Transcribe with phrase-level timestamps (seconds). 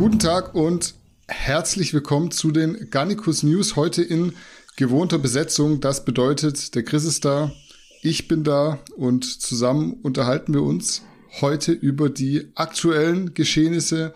[0.00, 0.94] Guten Tag und
[1.28, 4.32] herzlich willkommen zu den Garnicus News heute in
[4.76, 5.82] gewohnter Besetzung.
[5.82, 7.52] Das bedeutet, der Chris ist da,
[8.00, 11.02] ich bin da und zusammen unterhalten wir uns
[11.42, 14.14] heute über die aktuellen Geschehnisse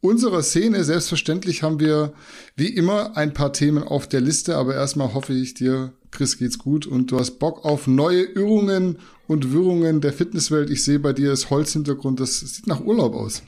[0.00, 0.84] unserer Szene.
[0.84, 2.14] Selbstverständlich haben wir
[2.56, 6.56] wie immer ein paar Themen auf der Liste, aber erstmal hoffe ich dir, Chris, geht's
[6.56, 10.70] gut und du hast Bock auf neue Irrungen und Wirrungen der Fitnesswelt.
[10.70, 13.42] Ich sehe bei dir das Holzhintergrund, das sieht nach Urlaub aus.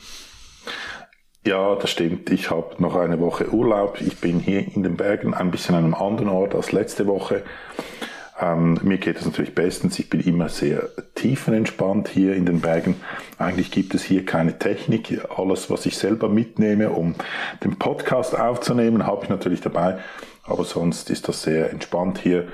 [1.49, 2.29] Ja, das stimmt.
[2.29, 4.03] Ich habe noch eine Woche Urlaub.
[4.03, 7.43] Ich bin hier in den Bergen, ein bisschen an einem anderen Ort als letzte Woche.
[8.39, 9.99] Ähm, mir geht es natürlich bestens.
[9.99, 12.97] Ich bin immer sehr tiefenentspannt hier in den Bergen.
[13.39, 15.23] Eigentlich gibt es hier keine Technik.
[15.35, 17.15] Alles, was ich selber mitnehme, um
[17.65, 20.01] den Podcast aufzunehmen, habe ich natürlich dabei.
[20.45, 22.49] Aber sonst ist das sehr entspannt hier.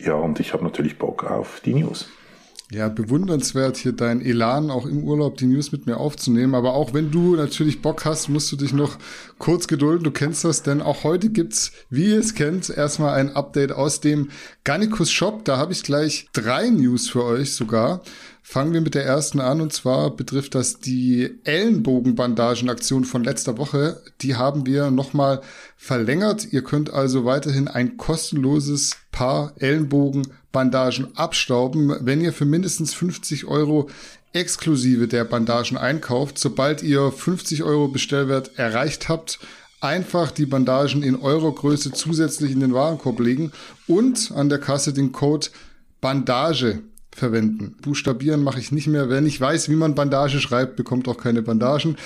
[0.00, 2.08] Ja, und ich habe natürlich Bock auf die News.
[2.72, 6.56] Ja, bewundernswert hier dein Elan, auch im Urlaub die News mit mir aufzunehmen.
[6.56, 8.98] Aber auch wenn du natürlich Bock hast, musst du dich noch
[9.38, 10.02] kurz gedulden.
[10.02, 14.00] Du kennst das, denn auch heute gibt's, wie ihr es kennt, erstmal ein Update aus
[14.00, 14.30] dem
[14.64, 15.44] Garnicus Shop.
[15.44, 18.02] Da habe ich gleich drei News für euch sogar.
[18.42, 24.02] Fangen wir mit der ersten an und zwar betrifft das die Ellenbogenbandagenaktion von letzter Woche.
[24.22, 25.40] Die haben wir nochmal
[25.76, 26.52] verlängert.
[26.52, 29.54] Ihr könnt also weiterhin ein kostenloses Paar
[30.56, 33.90] Ellenbogenbandagen abstauben, wenn ihr für mindestens 50 Euro
[34.32, 36.38] exklusive der Bandagen einkauft.
[36.38, 39.38] Sobald ihr 50 Euro Bestellwert erreicht habt,
[39.80, 43.52] einfach die Bandagen in eurer Größe zusätzlich in den Warenkorb legen
[43.86, 45.48] und an der Kasse den Code
[46.00, 47.76] Bandage verwenden.
[47.82, 49.08] Buchstabieren mache ich nicht mehr.
[49.08, 51.96] Wer nicht weiß, wie man Bandage schreibt, bekommt auch keine Bandagen.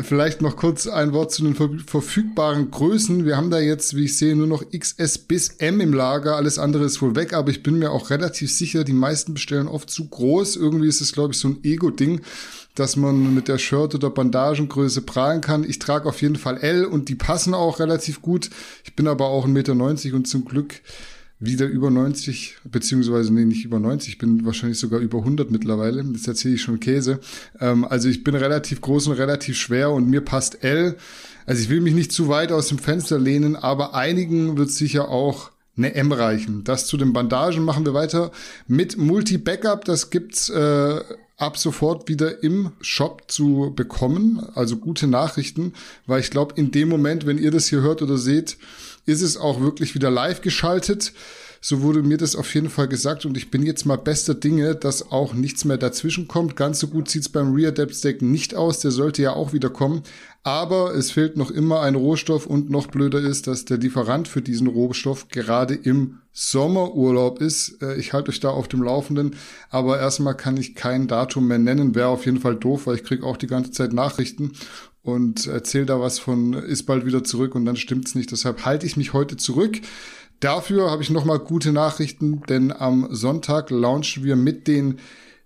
[0.00, 3.26] Vielleicht noch kurz ein Wort zu den verfügbaren Größen.
[3.26, 6.36] Wir haben da jetzt, wie ich sehe, nur noch XS bis M im Lager.
[6.36, 9.68] Alles andere ist wohl weg, aber ich bin mir auch relativ sicher, die meisten bestellen
[9.68, 10.56] oft zu groß.
[10.56, 12.22] Irgendwie ist es, glaube ich, so ein Ego-Ding,
[12.74, 15.62] dass man mit der Shirt- oder Bandagengröße prahlen kann.
[15.62, 18.48] Ich trage auf jeden Fall L und die passen auch relativ gut.
[18.84, 20.80] Ich bin aber auch 1,90 Meter und zum Glück
[21.44, 26.04] wieder über 90, beziehungsweise nee, nicht über 90, ich bin wahrscheinlich sogar über 100 mittlerweile.
[26.04, 27.18] Das erzähle ich schon Käse.
[27.60, 30.96] Ähm, also ich bin relativ groß und relativ schwer und mir passt L.
[31.44, 35.08] Also ich will mich nicht zu weit aus dem Fenster lehnen, aber einigen wird sicher
[35.08, 36.64] auch eine M reichen.
[36.64, 38.30] Das zu den Bandagen machen wir weiter
[38.68, 39.84] mit Multi-Backup.
[39.84, 41.00] Das gibt's äh,
[41.38, 44.46] ab sofort wieder im Shop zu bekommen.
[44.54, 45.72] Also gute Nachrichten,
[46.06, 48.58] weil ich glaube, in dem Moment, wenn ihr das hier hört oder seht,
[49.06, 51.12] ist es auch wirklich wieder live geschaltet.
[51.64, 54.74] So wurde mir das auf jeden Fall gesagt und ich bin jetzt mal bester Dinge,
[54.74, 56.56] dass auch nichts mehr dazwischen kommt.
[56.56, 58.80] Ganz so gut sieht's beim Rear Depth Stack nicht aus.
[58.80, 60.02] Der sollte ja auch wieder kommen.
[60.42, 64.42] Aber es fehlt noch immer ein Rohstoff und noch blöder ist, dass der Lieferant für
[64.42, 67.80] diesen Rohstoff gerade im Sommerurlaub ist.
[67.80, 69.36] Äh, ich halte euch da auf dem Laufenden,
[69.70, 71.94] aber erstmal kann ich kein Datum mehr nennen.
[71.94, 74.52] Wäre auf jeden Fall doof, weil ich kriege auch die ganze Zeit Nachrichten
[75.02, 78.30] und erzähle da was von, ist bald wieder zurück und dann stimmt's nicht.
[78.30, 79.80] Deshalb halte ich mich heute zurück.
[80.40, 84.98] Dafür habe ich nochmal gute Nachrichten, denn am Sonntag launchen wir mit den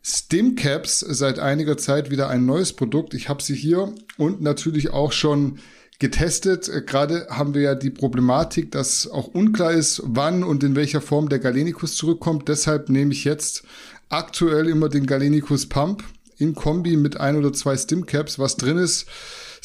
[0.03, 3.13] Stimcaps seit einiger Zeit wieder ein neues Produkt.
[3.13, 5.59] Ich habe sie hier und natürlich auch schon
[5.99, 6.71] getestet.
[6.87, 11.29] Gerade haben wir ja die Problematik, dass auch unklar ist, wann und in welcher Form
[11.29, 12.49] der Galenicus zurückkommt.
[12.49, 13.65] Deshalb nehme ich jetzt
[14.09, 16.05] aktuell immer den Galenicus Pump
[16.39, 18.39] in Kombi mit ein oder zwei Stimcaps.
[18.39, 19.07] Was drin ist,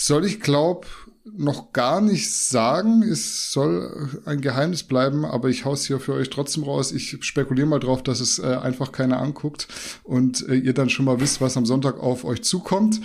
[0.05, 0.87] soll ich glaube
[1.23, 3.03] noch gar nicht sagen.
[3.03, 6.91] Es soll ein Geheimnis bleiben, aber ich hau's hier für euch trotzdem raus.
[6.91, 9.67] Ich spekuliere mal drauf, dass es äh, einfach keiner anguckt
[10.03, 13.01] und äh, ihr dann schon mal wisst, was am Sonntag auf euch zukommt.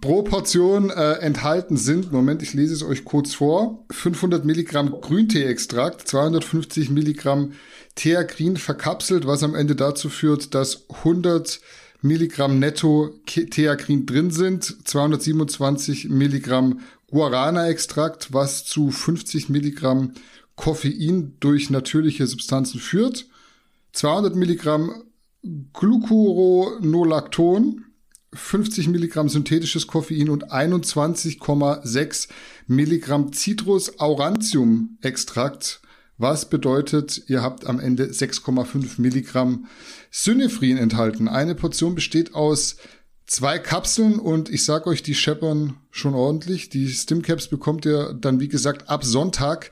[0.00, 6.06] Pro Portion äh, enthalten sind, Moment, ich lese es euch kurz vor, 500 Milligramm Grüntee-Extrakt,
[6.06, 7.52] 250 Milligramm
[7.96, 11.60] Theagrin verkapselt, was am Ende dazu führt, dass 100
[12.00, 20.12] Milligramm netto Theagrin drin sind, 227 Milligramm Guarana-Extrakt, was zu 50 Milligramm
[20.54, 23.26] Koffein durch natürliche Substanzen führt,
[23.92, 25.02] 200 Milligramm
[25.72, 27.84] Glucuronolacton,
[28.32, 32.28] 50 Milligramm synthetisches Koffein und 21,6
[32.66, 35.80] Milligramm Citrus Aurantium Extrakt
[36.18, 39.66] was bedeutet, ihr habt am Ende 6,5 Milligramm
[40.10, 41.28] Synephrin enthalten.
[41.28, 42.76] Eine Portion besteht aus
[43.26, 46.70] zwei Kapseln und ich sag euch, die scheppern schon ordentlich.
[46.70, 49.70] Die Stimcaps bekommt ihr dann, wie gesagt, ab Sonntag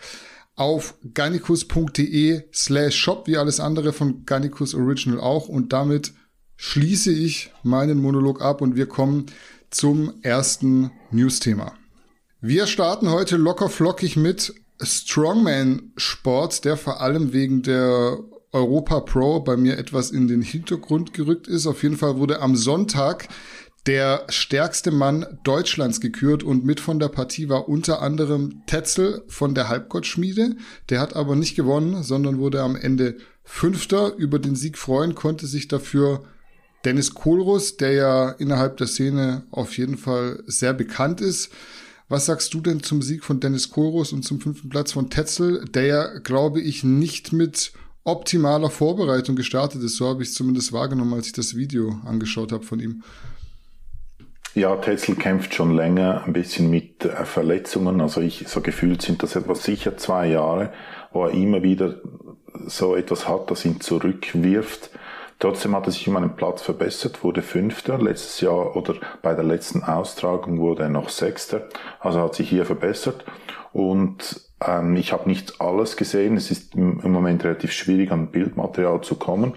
[0.54, 5.48] auf garnicus.de slash shop, wie alles andere von Garnicus Original auch.
[5.48, 6.12] Und damit
[6.56, 9.26] schließe ich meinen Monolog ab und wir kommen
[9.70, 11.75] zum ersten News-Thema.
[12.40, 18.19] Wir starten heute locker flockig mit Strongman-Sport, der vor allem wegen der
[18.52, 21.67] Europa Pro bei mir etwas in den Hintergrund gerückt ist.
[21.67, 23.28] Auf jeden Fall wurde am Sonntag
[23.87, 29.55] der stärkste Mann Deutschlands gekürt und mit von der Partie war unter anderem Tetzel von
[29.55, 30.56] der Halbgottschmiede.
[30.88, 34.14] Der hat aber nicht gewonnen, sondern wurde am Ende Fünfter.
[34.17, 36.25] Über den Sieg freuen konnte sich dafür
[36.84, 41.50] Dennis Kohlruss, der ja innerhalb der Szene auf jeden Fall sehr bekannt ist.
[42.08, 45.64] Was sagst du denn zum Sieg von Dennis Kohlruss und zum fünften Platz von Tetzel,
[45.64, 47.73] der ja, glaube ich, nicht mit
[48.06, 49.97] optimaler Vorbereitung gestartet ist.
[49.97, 53.03] So habe ich es zumindest wahrgenommen, als ich das Video angeschaut habe von ihm.
[54.55, 58.00] Ja, Tetzel kämpft schon länger ein bisschen mit äh, Verletzungen.
[58.00, 60.73] Also ich, so gefühlt sind das etwas sicher zwei Jahre,
[61.12, 62.00] wo er immer wieder
[62.67, 64.91] so etwas hat, das ihn zurückwirft.
[65.38, 69.44] Trotzdem hat er sich um einen Platz verbessert, wurde Fünfter letztes Jahr oder bei der
[69.44, 71.68] letzten Austragung wurde er noch Sechster.
[72.00, 73.24] Also hat sich hier verbessert.
[73.72, 76.36] Und ähm, ich habe nicht alles gesehen.
[76.36, 79.54] Es ist im Moment relativ schwierig, an Bildmaterial zu kommen.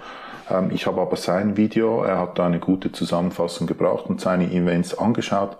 [0.50, 4.52] Ähm, ich habe aber sein Video, er hat da eine gute Zusammenfassung gebraucht und seine
[4.52, 5.58] Events angeschaut.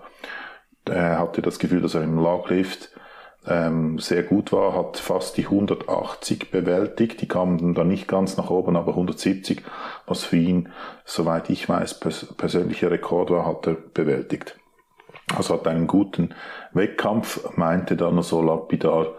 [0.84, 2.90] Er hatte das Gefühl, dass er im Loglift
[3.46, 7.20] ähm, sehr gut war, hat fast die 180 bewältigt.
[7.20, 9.62] Die kamen dann nicht ganz nach oben, aber 170,
[10.06, 10.68] was für ihn,
[11.04, 14.58] soweit ich weiß, pers persönlicher Rekord war, hat er bewältigt.
[15.34, 16.34] Also hat einen guten
[16.72, 19.14] Wettkampf, meinte dann so lapidar,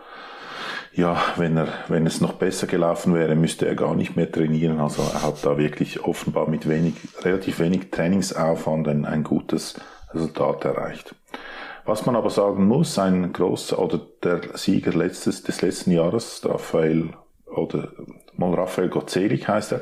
[0.93, 4.79] ja, wenn er, wenn es noch besser gelaufen wäre, müsste er gar nicht mehr trainieren.
[4.81, 9.79] Also er hat da wirklich offenbar mit wenig, relativ wenig Trainingsaufwand ein, ein gutes
[10.13, 11.15] Resultat erreicht.
[11.85, 17.09] Was man aber sagen muss, ein großer oder der Sieger letztes, des letzten Jahres, Raphael
[17.47, 17.89] oder
[18.37, 19.81] mal Raphael Gottselig heißt er,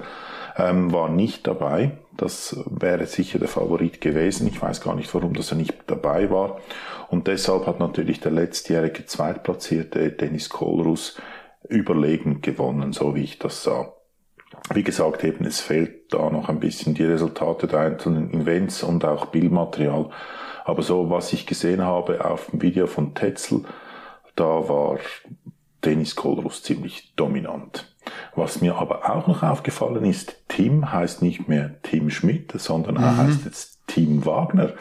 [0.58, 1.98] ähm, war nicht dabei.
[2.18, 4.48] Das wäre sicher der Favorit gewesen.
[4.48, 6.60] Ich weiß gar nicht, warum dass er nicht dabei war.
[7.10, 11.20] Und deshalb hat natürlich der letztjährige Zweitplatzierte Dennis Kohlruss
[11.68, 13.94] überlegen gewonnen, so wie ich das sah.
[14.74, 19.06] Wie gesagt, eben, es fehlt da noch ein bisschen die Resultate der einzelnen Events und
[19.06, 20.10] auch Bildmaterial.
[20.70, 23.64] Aber so, was ich gesehen habe auf dem Video von Tetzel,
[24.36, 25.00] da war
[25.84, 27.96] Dennis Kohlruss ziemlich dominant.
[28.36, 33.04] Was mir aber auch noch aufgefallen ist, Tim heißt nicht mehr Tim Schmidt, sondern mhm.
[33.04, 34.74] er heißt jetzt Tim Wagner.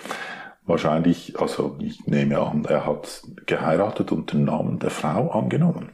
[0.66, 5.92] Wahrscheinlich, also ich nehme an, er hat geheiratet und den Namen der Frau angenommen.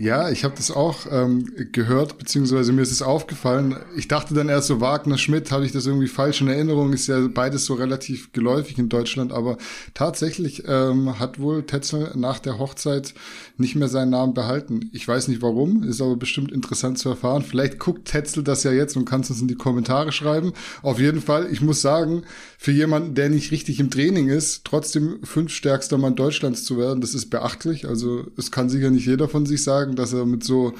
[0.00, 3.76] Ja, ich habe das auch ähm, gehört, beziehungsweise mir ist es aufgefallen.
[3.98, 7.06] Ich dachte dann erst so, Wagner Schmidt, habe ich das irgendwie falsch in Erinnerung, ist
[7.06, 9.58] ja beides so relativ geläufig in Deutschland, aber
[9.92, 13.12] tatsächlich ähm, hat wohl Tetzel nach der Hochzeit
[13.58, 14.88] nicht mehr seinen Namen behalten.
[14.94, 17.42] Ich weiß nicht warum, ist aber bestimmt interessant zu erfahren.
[17.42, 20.54] Vielleicht guckt Tetzel das ja jetzt und kann es uns in die Kommentare schreiben.
[20.80, 22.22] Auf jeden Fall, ich muss sagen,
[22.62, 27.00] für jemanden, der nicht richtig im Training ist, trotzdem fünf stärkster Mann Deutschlands zu werden,
[27.00, 27.88] das ist beachtlich.
[27.88, 30.74] Also es kann sicher nicht jeder von sich sagen dass er mit so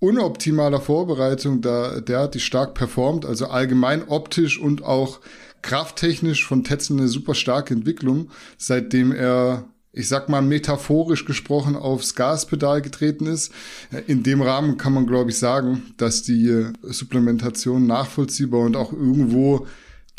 [0.00, 5.20] unoptimaler Vorbereitung da derartig stark performt, also allgemein optisch und auch
[5.62, 12.16] krafttechnisch von Tetzel eine super starke Entwicklung, seitdem er ich sag mal metaphorisch gesprochen aufs
[12.16, 13.52] Gaspedal getreten ist.
[14.08, 19.68] In dem Rahmen kann man glaube ich sagen, dass die Supplementation nachvollziehbar und auch irgendwo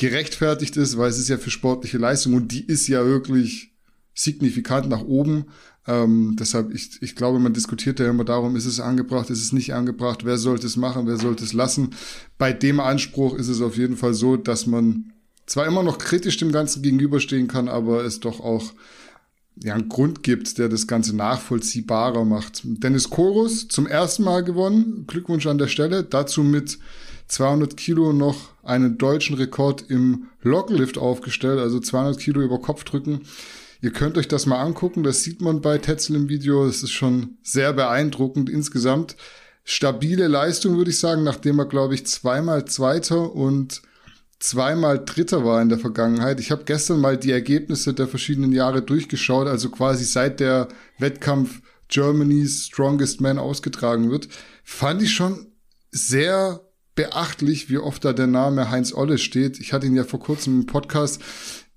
[0.01, 3.75] gerechtfertigt ist, weil es ist ja für sportliche Leistung und die ist ja wirklich
[4.15, 5.45] signifikant nach oben.
[5.86, 9.53] Ähm, deshalb, ich, ich glaube, man diskutiert ja immer darum, ist es angebracht, ist es
[9.53, 11.91] nicht angebracht, wer sollte es machen, wer sollte es lassen.
[12.39, 15.13] Bei dem Anspruch ist es auf jeden Fall so, dass man
[15.46, 18.74] zwar immer noch kritisch dem Ganzen gegenüberstehen kann, aber es doch auch
[19.62, 22.62] ja, einen Grund gibt, der das Ganze nachvollziehbarer macht.
[22.63, 25.05] Dennis Chorus zum ersten Mal gewonnen.
[25.05, 26.03] Glückwunsch an der Stelle.
[26.03, 26.79] Dazu mit
[27.27, 33.22] 200 Kilo noch einen deutschen Rekord im Locklift aufgestellt, also 200 Kilo über Kopf drücken.
[33.82, 36.91] Ihr könnt euch das mal angucken, das sieht man bei Tetzel im Video, das ist
[36.91, 39.15] schon sehr beeindruckend insgesamt.
[39.63, 43.82] Stabile Leistung, würde ich sagen, nachdem er, glaube ich, zweimal Zweiter und
[44.39, 46.39] zweimal Dritter war in der Vergangenheit.
[46.39, 51.62] Ich habe gestern mal die Ergebnisse der verschiedenen Jahre durchgeschaut, also quasi seit der Wettkampf
[51.88, 54.30] Germany's Strongest Man ausgetragen wird.
[54.63, 55.48] Fand ich schon
[55.91, 56.62] sehr
[57.01, 59.60] beachtlich, wie oft da der Name Heinz Olle steht.
[59.60, 61.22] Ich hatte ihn ja vor kurzem im Podcast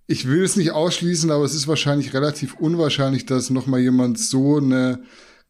[0.06, 4.58] ich will es nicht ausschließen, aber es ist wahrscheinlich relativ unwahrscheinlich, dass nochmal jemand so
[4.58, 5.00] eine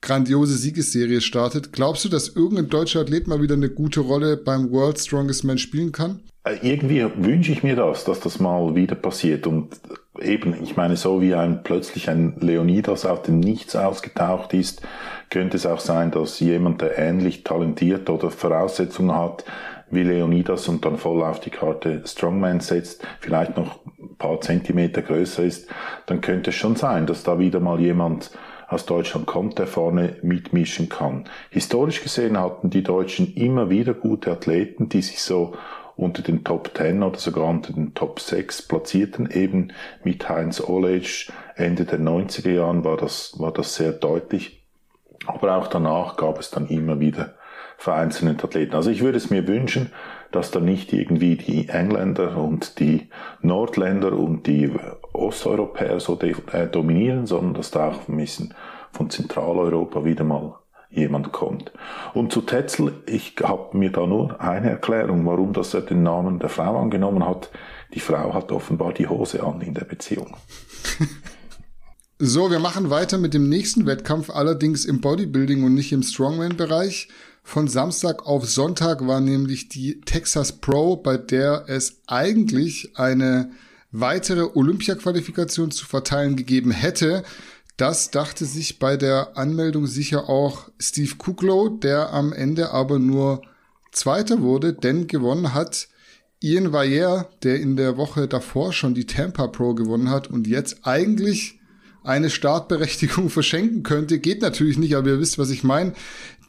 [0.00, 1.72] grandiose Siegesserie startet.
[1.72, 5.58] Glaubst du, dass irgendein deutscher Athlet mal wieder eine gute Rolle beim World Strongest Man
[5.58, 6.20] spielen kann?
[6.44, 9.46] Äh, irgendwie wünsche ich mir das, dass das mal wieder passiert.
[9.46, 9.70] Und
[10.20, 14.82] eben, ich meine, so wie ein plötzlich ein Leonidas aus dem Nichts ausgetaucht ist,
[15.30, 19.44] könnte es auch sein, dass jemand, der ähnlich talentiert oder Voraussetzungen hat,
[19.90, 25.02] wie Leonidas und dann voll auf die Karte Strongman setzt, vielleicht noch ein paar Zentimeter
[25.02, 25.68] größer ist,
[26.06, 28.30] dann könnte es schon sein, dass da wieder mal jemand
[28.68, 31.24] aus Deutschland kommt, der vorne mitmischen kann.
[31.50, 35.54] Historisch gesehen hatten die Deutschen immer wieder gute Athleten, die sich so
[35.96, 39.72] unter den Top 10 oder sogar unter den Top 6 platzierten, eben
[40.02, 44.64] mit Heinz Olage Ende der 90er Jahren war das, war das sehr deutlich.
[45.26, 47.34] Aber auch danach gab es dann immer wieder
[47.76, 48.74] vereinzelte Athleten.
[48.74, 49.92] Also ich würde es mir wünschen,
[50.32, 53.08] dass da nicht irgendwie die Engländer und die
[53.40, 54.72] Nordländer und die
[55.12, 58.54] Osteuropäer so äh, dominieren, sondern dass da auch ein bisschen
[58.90, 60.54] von Zentraleuropa wieder mal
[60.94, 61.72] jemand kommt.
[62.12, 66.38] Und zu Tetzel, ich habe mir da nur eine Erklärung, warum dass er den Namen
[66.38, 67.50] der Frau angenommen hat.
[67.94, 70.36] Die Frau hat offenbar die Hose an in der Beziehung.
[72.18, 77.08] so, wir machen weiter mit dem nächsten Wettkampf, allerdings im Bodybuilding und nicht im Strongman-Bereich.
[77.42, 83.50] Von Samstag auf Sonntag war nämlich die Texas Pro, bei der es eigentlich eine
[83.92, 87.22] weitere Olympia-Qualifikation zu verteilen gegeben hätte.
[87.76, 93.42] Das dachte sich bei der Anmeldung sicher auch Steve Kuklow, der am Ende aber nur
[93.90, 95.88] Zweiter wurde, denn gewonnen hat
[96.40, 100.80] Ian Vayer, der in der Woche davor schon die Tampa Pro gewonnen hat und jetzt
[100.82, 101.58] eigentlich
[102.04, 104.18] eine Startberechtigung verschenken könnte.
[104.18, 105.94] Geht natürlich nicht, aber ihr wisst, was ich meine.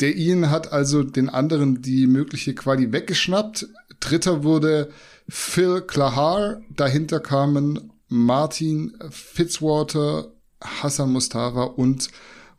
[0.02, 3.68] Der Ian hat also den anderen die mögliche Quali weggeschnappt.
[4.00, 4.90] Dritter wurde
[5.30, 6.62] Phil Klahar.
[6.76, 12.10] Dahinter kamen Martin Fitzwater, Hassan Mustafa und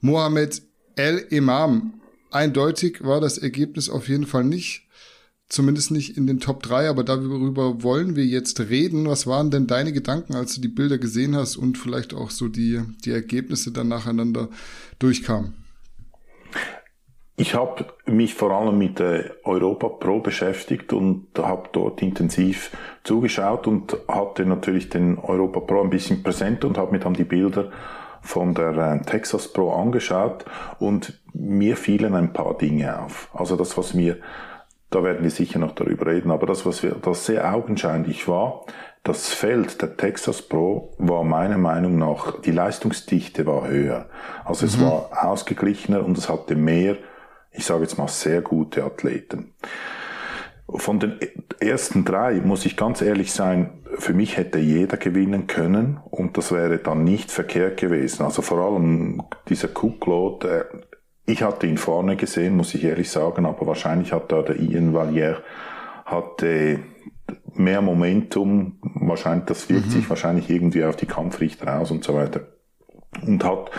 [0.01, 0.63] Mohamed
[0.97, 2.01] El Imam.
[2.31, 4.83] Eindeutig war das Ergebnis auf jeden Fall nicht.
[5.49, 9.07] Zumindest nicht in den Top 3, aber darüber wollen wir jetzt reden.
[9.07, 12.49] Was waren denn deine Gedanken, als du die Bilder gesehen hast und vielleicht auch so
[12.49, 14.49] die, die Ergebnisse dann nacheinander
[14.99, 15.55] durchkamen?
[17.39, 22.71] Ich habe mich vor allem mit der Europa Pro beschäftigt und habe dort intensiv
[23.05, 27.25] zugeschaut und hatte natürlich den Europa Pro ein bisschen präsent und habe mir dann die
[27.25, 27.71] Bilder
[28.23, 30.47] von der äh, Texas Pro angeschaut
[30.79, 33.29] und mir fielen ein paar Dinge auf.
[33.35, 34.17] Also das, was mir,
[34.89, 38.65] da werden wir sicher noch darüber reden, aber das, was wir, das sehr augenscheinlich war,
[39.05, 44.07] das Feld der Texas Pro war meiner Meinung nach, die Leistungsdichte war höher.
[44.47, 44.73] Also mhm.
[44.73, 46.97] es war ausgeglichener und es hatte mehr
[47.57, 49.55] ich sage jetzt mal, sehr gute Athleten.
[50.69, 51.19] Von den
[51.61, 56.53] ersten drei muss ich ganz ehrlich sein, für mich hätte jeder gewinnen können und das
[56.53, 58.25] wäre dann nicht verkehrt gewesen.
[58.25, 60.47] Also vor allem dieser Kuklot,
[61.25, 64.93] ich hatte ihn vorne gesehen, muss ich ehrlich sagen, aber wahrscheinlich hat da der Ian
[64.93, 65.43] Valier
[66.05, 66.81] hatte
[67.55, 69.91] mehr Momentum, wahrscheinlich, das wirkt mhm.
[69.91, 72.43] sich wahrscheinlich irgendwie auf die Kampfrichter aus und so weiter.
[73.27, 73.71] Und hat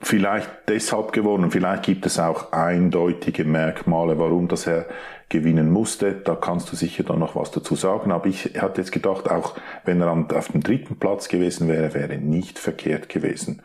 [0.00, 1.50] vielleicht deshalb gewonnen.
[1.50, 4.86] Vielleicht gibt es auch eindeutige Merkmale, warum das er
[5.28, 6.12] gewinnen musste.
[6.12, 8.12] Da kannst du sicher dann noch was dazu sagen.
[8.12, 12.18] Aber ich hatte jetzt gedacht, auch wenn er auf dem dritten Platz gewesen wäre, wäre
[12.18, 13.62] nicht verkehrt gewesen.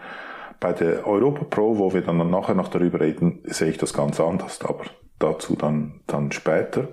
[0.60, 4.20] Bei der Europa Pro, wo wir dann nachher noch darüber reden, sehe ich das ganz
[4.20, 4.60] anders.
[4.62, 4.84] Aber
[5.20, 6.88] dazu dann, dann später.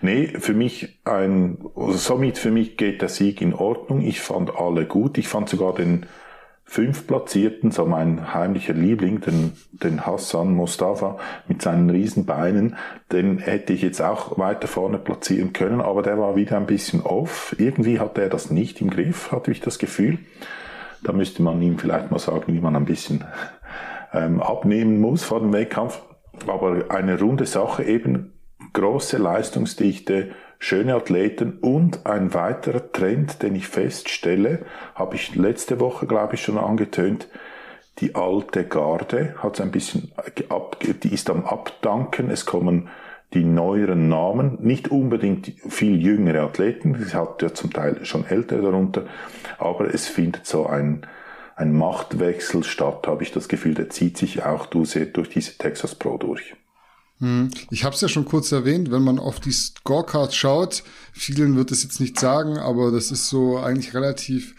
[0.00, 1.58] Nee, für mich ein,
[1.90, 4.00] somit für mich geht der Sieg in Ordnung.
[4.00, 5.18] Ich fand alle gut.
[5.18, 6.06] Ich fand sogar den
[6.64, 12.76] fünf Platzierten, so mein heimlicher Liebling, den, den Hassan Mustafa mit seinen Riesenbeinen,
[13.12, 17.02] den hätte ich jetzt auch weiter vorne platzieren können, aber der war wieder ein bisschen
[17.02, 17.54] off.
[17.58, 20.18] Irgendwie hatte er das nicht im Griff, hatte ich das Gefühl.
[21.02, 23.24] Da müsste man ihm vielleicht mal sagen, wie man ein bisschen
[24.12, 26.02] ähm, abnehmen muss vor dem Wettkampf.
[26.48, 28.32] Aber eine runde Sache eben,
[28.72, 30.30] große Leistungsdichte,
[30.64, 34.60] schöne Athleten und ein weiterer Trend, den ich feststelle,
[34.94, 37.28] habe ich letzte Woche, glaube ich, schon angetönt,
[37.98, 40.10] die alte Garde hat ein bisschen
[41.02, 42.30] die ist am Abdanken.
[42.30, 42.88] Es kommen
[43.34, 48.62] die neueren Namen, nicht unbedingt viel jüngere Athleten, es hat ja zum Teil schon ältere
[48.62, 49.04] darunter,
[49.58, 51.06] aber es findet so ein,
[51.56, 54.94] ein Machtwechsel statt, habe ich das Gefühl, der zieht sich auch durch
[55.28, 56.54] diese Texas Pro durch.
[57.20, 57.50] Hm.
[57.70, 61.70] Ich habe es ja schon kurz erwähnt, wenn man auf die Scorecards schaut, vielen wird
[61.70, 64.54] es jetzt nicht sagen, aber das ist so eigentlich relativ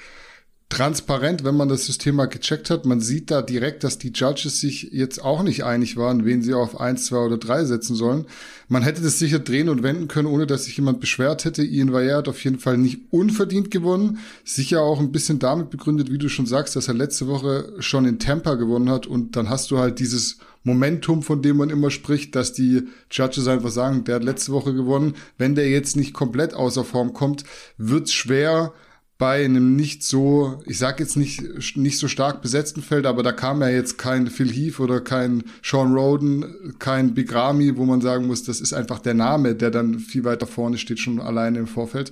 [0.69, 2.85] transparent, wenn man das System mal gecheckt hat.
[2.85, 6.55] Man sieht da direkt, dass die Judges sich jetzt auch nicht einig waren, wen sie
[6.55, 8.25] auf eins, zwei oder drei setzen sollen.
[8.67, 11.63] Man hätte das sicher drehen und wenden können, ohne dass sich jemand beschwert hätte.
[11.63, 14.17] Ian Vayer hat auf jeden Fall nicht unverdient gewonnen.
[14.43, 18.05] Sicher auch ein bisschen damit begründet, wie du schon sagst, dass er letzte Woche schon
[18.05, 21.91] in Tampa gewonnen hat und dann hast du halt dieses Momentum, von dem man immer
[21.91, 25.13] spricht, dass die Judges einfach sagen, der hat letzte Woche gewonnen.
[25.37, 27.43] Wenn der jetzt nicht komplett außer Form kommt,
[27.77, 28.73] wird's schwer,
[29.17, 33.31] bei einem nicht so, ich sag jetzt nicht, nicht so stark besetzten Feld, aber da
[33.31, 38.01] kam ja jetzt kein Phil Heath oder kein Sean Roden, kein Big Ramy, wo man
[38.01, 41.59] sagen muss, das ist einfach der Name, der dann viel weiter vorne steht, schon alleine
[41.59, 42.11] im Vorfeld.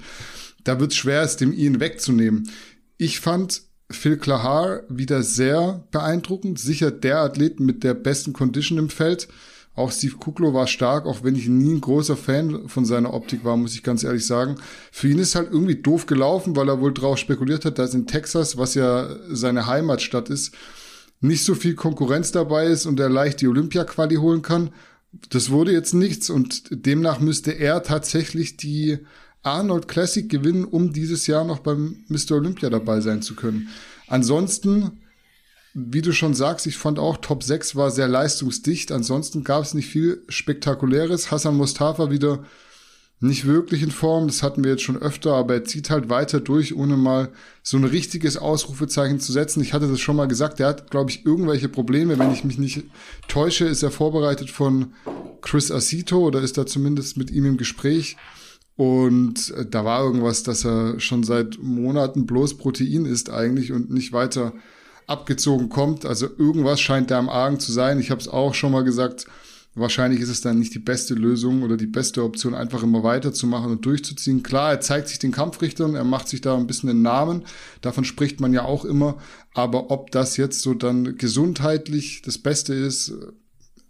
[0.63, 2.49] Da wird es schwer, es dem Ian wegzunehmen.
[2.97, 8.89] Ich fand Phil Klahar wieder sehr beeindruckend, sicher der Athlet mit der besten Condition im
[8.89, 9.27] Feld
[9.75, 13.43] Auch Steve Kuklo war stark, auch wenn ich nie ein großer Fan von seiner Optik
[13.43, 14.57] war, muss ich ganz ehrlich sagen.
[14.91, 18.05] Für ihn ist halt irgendwie doof gelaufen, weil er wohl drauf spekuliert hat, dass in
[18.05, 20.53] Texas, was ja seine Heimatstadt ist,
[21.21, 24.69] nicht so viel Konkurrenz dabei ist und er leicht die Olympia-Quali holen kann.
[25.29, 28.99] Das wurde jetzt nichts und demnach müsste er tatsächlich die
[29.41, 32.35] Arnold Classic gewinnen, um dieses Jahr noch beim Mr.
[32.35, 33.69] Olympia dabei sein zu können.
[34.07, 35.02] Ansonsten,
[35.73, 38.91] wie du schon sagst, ich fand auch Top 6 war sehr leistungsdicht.
[38.91, 41.31] Ansonsten gab es nicht viel Spektakuläres.
[41.31, 42.43] Hassan Mustafa wieder
[43.23, 46.41] nicht wirklich in Form, das hatten wir jetzt schon öfter, aber er zieht halt weiter
[46.41, 49.61] durch, ohne mal so ein richtiges Ausrufezeichen zu setzen.
[49.61, 52.19] Ich hatte das schon mal gesagt, der hat, glaube ich, irgendwelche Probleme.
[52.19, 52.83] Wenn ich mich nicht
[53.29, 54.91] täusche, ist er vorbereitet von
[55.41, 58.17] Chris Asito oder ist da zumindest mit ihm im Gespräch.
[58.75, 63.89] Und äh, da war irgendwas, dass er schon seit Monaten bloß Protein isst eigentlich und
[63.89, 64.53] nicht weiter
[65.07, 66.05] abgezogen kommt.
[66.05, 67.99] Also irgendwas scheint da am Argen zu sein.
[67.99, 69.25] Ich habe es auch schon mal gesagt,
[69.75, 73.71] wahrscheinlich ist es dann nicht die beste Lösung oder die beste Option, einfach immer weiterzumachen
[73.71, 74.43] und durchzuziehen.
[74.43, 77.43] Klar, er zeigt sich den Kampfrichtern, er macht sich da ein bisschen den Namen,
[77.81, 79.17] davon spricht man ja auch immer.
[79.53, 83.13] Aber ob das jetzt so dann gesundheitlich das Beste ist,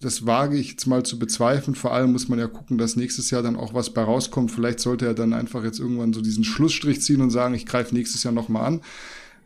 [0.04, 1.76] das wage ich jetzt mal zu bezweifeln.
[1.76, 4.52] Vor allem muss man ja gucken, dass nächstes Jahr dann auch was bei rauskommt.
[4.52, 7.96] Vielleicht sollte er dann einfach jetzt irgendwann so diesen Schlussstrich ziehen und sagen, ich greife
[7.96, 8.82] nächstes Jahr nochmal an.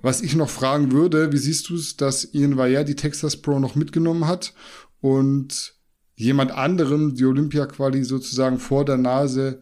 [0.02, 3.60] Was ich noch fragen würde, wie siehst du es, dass Ian Vayer die Texas Pro
[3.60, 4.54] noch mitgenommen hat
[5.02, 5.76] und
[6.16, 9.62] jemand anderem die Olympia-Quali sozusagen vor der Nase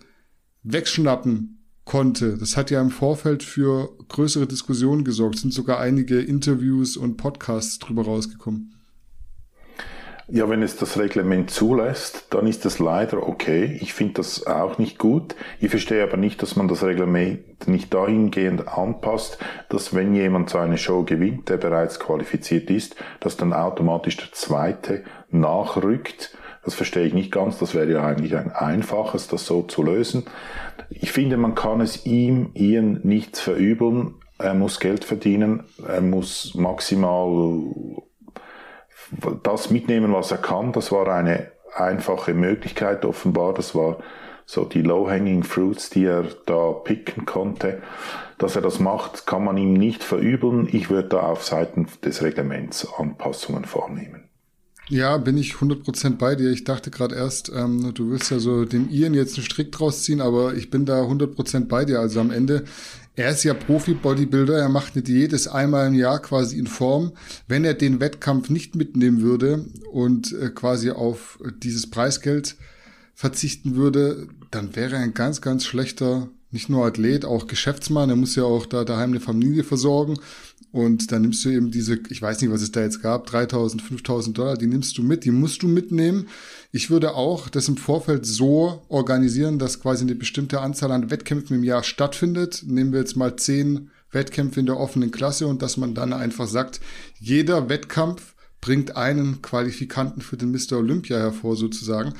[0.63, 2.38] wegschnappen konnte.
[2.38, 5.36] Das hat ja im Vorfeld für größere Diskussionen gesorgt.
[5.36, 8.75] Es sind sogar einige Interviews und Podcasts drüber rausgekommen.
[10.27, 13.77] Ja, wenn es das Reglement zulässt, dann ist das leider okay.
[13.79, 15.36] Ich finde das auch nicht gut.
[15.60, 19.38] Ich verstehe aber nicht, dass man das Reglement nicht dahingehend anpasst,
[19.70, 24.32] dass wenn jemand so eine Show gewinnt, der bereits qualifiziert ist, dass dann automatisch der
[24.32, 26.36] zweite nachrückt.
[26.63, 27.60] Das verstehe ich nicht ganz.
[27.60, 30.25] Das wäre ja eigentlich ein einfaches, das so zu lösen.
[30.89, 34.16] Ich finde, man kann es ihm, Ian nichts verübeln.
[34.40, 35.66] Er muss Geld verdienen.
[35.88, 37.61] Er muss maximal
[39.44, 40.72] das mitnehmen, was er kann.
[40.72, 43.53] Das war eine einfache Möglichkeit offenbar.
[43.53, 43.98] Das war
[44.46, 47.81] so die low-hanging fruits, die er da picken konnte.
[48.37, 50.68] Dass er das macht, kann man ihm nicht verübeln.
[50.72, 54.29] Ich würde da auf Seiten des Reglements Anpassungen vornehmen.
[54.87, 56.51] Ja, bin ich 100% bei dir.
[56.51, 60.03] Ich dachte gerade erst, ähm, du willst ja so den Ian jetzt einen Strick draus
[60.03, 62.00] ziehen, aber ich bin da 100% bei dir.
[62.00, 62.65] Also am Ende
[63.16, 67.14] er ist ja Profi-Bodybuilder, er macht eine Diät, ist einmal im Jahr quasi in Form.
[67.48, 72.56] Wenn er den Wettkampf nicht mitnehmen würde und äh, quasi auf dieses Preisgeld
[73.14, 78.10] verzichten würde, dann wäre er ein ganz, ganz schlechter, nicht nur Athlet, auch Geschäftsmann.
[78.10, 80.18] Er muss ja auch da daheim eine Familie versorgen.
[80.75, 83.81] Und dann nimmst du eben diese, ich weiß nicht, was es da jetzt gab, 3000,
[83.81, 86.27] 5000 Dollar, die nimmst du mit, die musst du mitnehmen.
[86.74, 91.55] Ich würde auch das im Vorfeld so organisieren, dass quasi eine bestimmte Anzahl an Wettkämpfen
[91.55, 92.66] im Jahr stattfindet.
[92.68, 96.50] Nehmen wir jetzt mal zehn Wettkämpfe in der offenen Klasse und dass man dann einfach
[96.50, 96.81] sagt,
[97.22, 100.74] jeder Wettkampf bringt einen Qualifikanten für den Mr.
[100.74, 102.16] Olympia hervor sozusagen.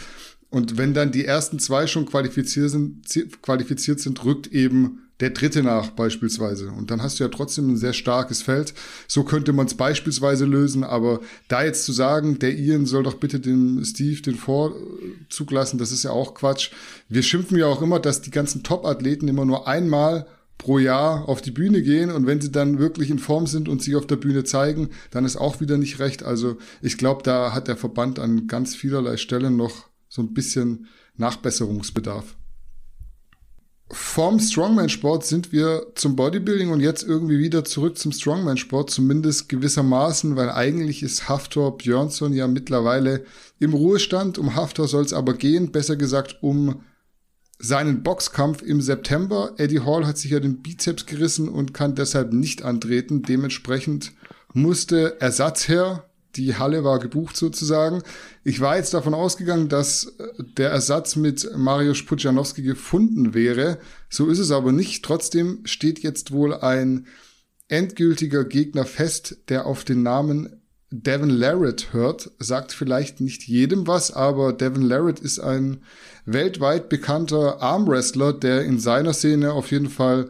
[0.50, 3.04] Und wenn dann die ersten zwei schon qualifiziert sind,
[3.42, 6.70] qualifiziert sind rückt eben der dritte nach beispielsweise.
[6.70, 8.74] Und dann hast du ja trotzdem ein sehr starkes Feld.
[9.08, 13.16] So könnte man es beispielsweise lösen, aber da jetzt zu sagen, der Ian soll doch
[13.16, 16.72] bitte dem Steve den Vorzug lassen, das ist ja auch Quatsch.
[17.08, 21.42] Wir schimpfen ja auch immer, dass die ganzen Top-Athleten immer nur einmal pro Jahr auf
[21.42, 24.16] die Bühne gehen und wenn sie dann wirklich in Form sind und sich auf der
[24.16, 26.24] Bühne zeigen, dann ist auch wieder nicht recht.
[26.24, 30.88] Also ich glaube, da hat der Verband an ganz vielerlei Stellen noch so ein bisschen
[31.18, 32.36] Nachbesserungsbedarf
[33.92, 40.36] vom Strongman-Sport sind wir zum Bodybuilding und jetzt irgendwie wieder zurück zum Strongman-Sport, zumindest gewissermaßen,
[40.36, 43.26] weil eigentlich ist Haftor Björnsson ja mittlerweile
[43.60, 44.40] im Ruhestand.
[44.40, 46.82] Um Haftor soll es aber gehen, besser gesagt um
[47.60, 49.54] seinen Boxkampf im September.
[49.58, 53.22] Eddie Hall hat sich ja den Bizeps gerissen und kann deshalb nicht antreten.
[53.22, 54.14] Dementsprechend
[54.54, 56.06] musste Ersatz her
[56.38, 58.02] die Halle war gebucht sozusagen.
[58.44, 63.80] Ich war jetzt davon ausgegangen, dass äh, der Ersatz mit Mariusz Pudzianowski gefunden wäre.
[64.10, 65.04] So ist es aber nicht.
[65.04, 67.08] Trotzdem steht jetzt wohl ein
[67.68, 72.32] endgültiger Gegner fest, der auf den Namen Devin Larrett hört.
[72.40, 75.84] Sagt vielleicht nicht jedem was, aber Devin Larrett ist ein
[76.26, 80.30] weltweit bekannter Armwrestler, der in seiner Szene auf jeden Fall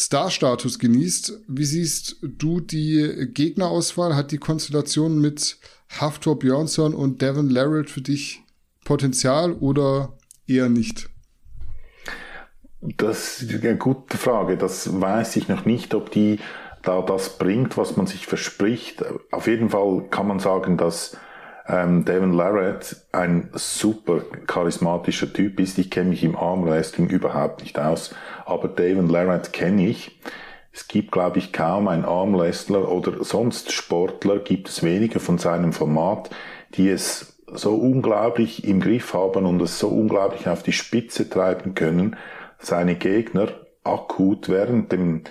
[0.00, 1.40] Star-Status genießt.
[1.46, 4.16] Wie siehst du die Gegnerauswahl?
[4.16, 5.58] Hat die Konstellation mit
[5.90, 8.42] Haftor Björnsson und Devin Larrett für dich
[8.84, 11.10] Potenzial oder eher nicht?
[12.80, 14.56] Das ist eine gute Frage.
[14.56, 16.38] Das weiß ich noch nicht, ob die
[16.82, 19.04] da das bringt, was man sich verspricht.
[19.30, 21.14] Auf jeden Fall kann man sagen, dass
[21.68, 25.78] ähm, Devin Larratt ein super charismatischer Typ ist.
[25.78, 28.14] Ich kenne mich im Armwrestling überhaupt nicht aus,
[28.46, 30.18] aber Devin Larratt kenne ich.
[30.72, 35.72] Es gibt, glaube ich, kaum einen Armwrestler oder sonst Sportler, gibt es wenige von seinem
[35.72, 36.30] Format,
[36.74, 41.74] die es so unglaublich im Griff haben und es so unglaublich auf die Spitze treiben
[41.74, 42.16] können,
[42.58, 43.48] seine Gegner
[43.82, 45.24] akut während dem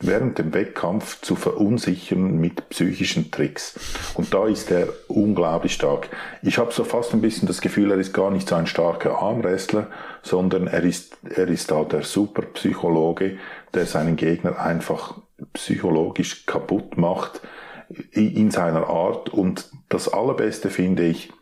[0.00, 3.78] während dem Wettkampf zu verunsichern mit psychischen Tricks.
[4.14, 6.08] Und da ist er unglaublich stark.
[6.42, 9.18] Ich habe so fast ein bisschen das Gefühl, er ist gar nicht so ein starker
[9.18, 9.86] Armwrestler,
[10.22, 13.38] sondern er ist, er ist da der Superpsychologe,
[13.72, 15.20] der seinen Gegner einfach
[15.52, 17.40] psychologisch kaputt macht
[18.12, 19.30] in seiner Art.
[19.30, 21.32] Und das Allerbeste finde ich,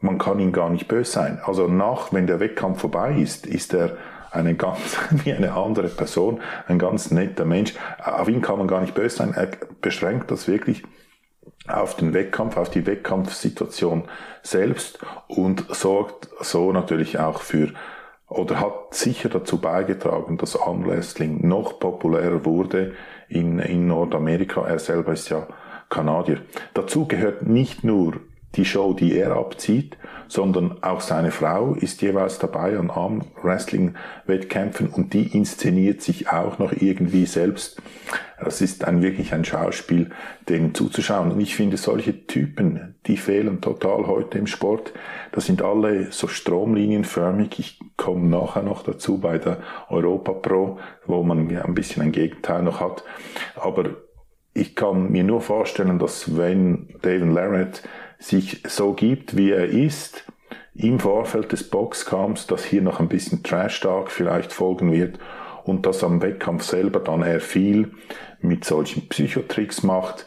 [0.00, 1.40] man kann ihm gar nicht böse sein.
[1.44, 3.96] Also nach, wenn der Wettkampf vorbei ist, ist er
[4.30, 7.74] eine ganz, wie eine andere Person, ein ganz netter Mensch.
[8.02, 9.34] Auf ihn kann man gar nicht böse sein.
[9.34, 9.48] Er
[9.80, 10.82] beschränkt das wirklich
[11.68, 14.04] auf den Wettkampf, auf die Wettkampfsituation
[14.42, 17.72] selbst und sorgt so natürlich auch für
[18.28, 22.94] oder hat sicher dazu beigetragen, dass Armwrestling noch populärer wurde
[23.28, 24.66] in, in Nordamerika.
[24.66, 25.46] Er selber ist ja
[25.88, 26.40] Kanadier.
[26.74, 28.14] Dazu gehört nicht nur
[28.56, 29.96] die Show, die er abzieht,
[30.28, 36.72] sondern auch seine Frau ist jeweils dabei an Arm-Wrestling-Wettkämpfen und die inszeniert sich auch noch
[36.72, 37.80] irgendwie selbst.
[38.42, 40.10] Das ist ein, wirklich ein Schauspiel,
[40.48, 41.32] dem zuzuschauen.
[41.32, 44.92] Und ich finde, solche Typen, die fehlen total heute im Sport.
[45.32, 47.58] Das sind alle so stromlinienförmig.
[47.58, 52.62] Ich komme nachher noch dazu bei der Europa Pro, wo man ein bisschen ein Gegenteil
[52.62, 53.04] noch hat.
[53.54, 53.90] Aber
[54.52, 57.82] ich kann mir nur vorstellen, dass wenn David Larrett
[58.18, 60.24] sich so gibt, wie er ist,
[60.74, 65.18] im Vorfeld des Boxkampfs, dass hier noch ein bisschen Trash-Talk vielleicht folgen wird
[65.64, 67.92] und dass am Wettkampf selber dann er viel
[68.40, 70.26] mit solchen Psychotricks macht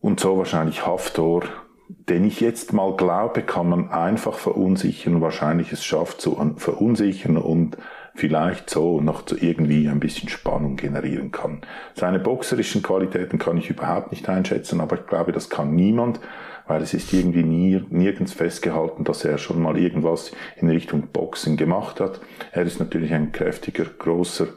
[0.00, 1.44] und so wahrscheinlich Haftor,
[1.88, 7.76] den ich jetzt mal glaube, kann man einfach verunsichern, wahrscheinlich es schafft zu verunsichern und
[8.14, 11.62] vielleicht so noch zu irgendwie ein bisschen Spannung generieren kann.
[11.94, 16.20] Seine boxerischen Qualitäten kann ich überhaupt nicht einschätzen, aber ich glaube, das kann niemand
[16.66, 21.56] weil es ist irgendwie nie, nirgends festgehalten, dass er schon mal irgendwas in Richtung Boxen
[21.56, 22.20] gemacht hat.
[22.52, 24.48] Er ist natürlich ein kräftiger, großer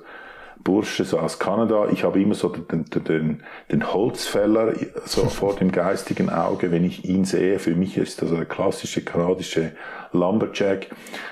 [0.66, 1.88] Bursche, so aus Kanada.
[1.92, 4.74] Ich habe immer so den, den, den Holzfäller
[5.06, 7.60] so vor dem geistigen Auge, wenn ich ihn sehe.
[7.60, 9.72] Für mich ist das der klassische kanadische
[10.12, 10.88] Lumberjack.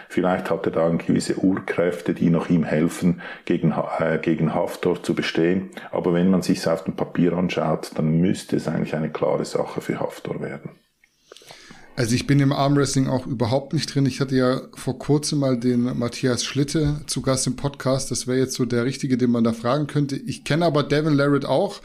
[0.08, 5.16] Vielleicht hat er da gewisse Urkräfte, die noch ihm helfen, gegen, äh, gegen Haftor zu
[5.16, 5.72] bestehen.
[5.92, 9.82] Aber wenn man sich auf dem Papier anschaut, dann müsste es eigentlich eine klare Sache
[9.82, 10.83] für Haftor werden.
[11.96, 14.08] Also ich bin im Armwrestling auch überhaupt nicht drin.
[14.08, 18.10] Ich hatte ja vor kurzem mal den Matthias Schlitte zu Gast im Podcast.
[18.10, 20.16] Das wäre jetzt so der Richtige, den man da fragen könnte.
[20.16, 21.82] Ich kenne aber Devin Larrett auch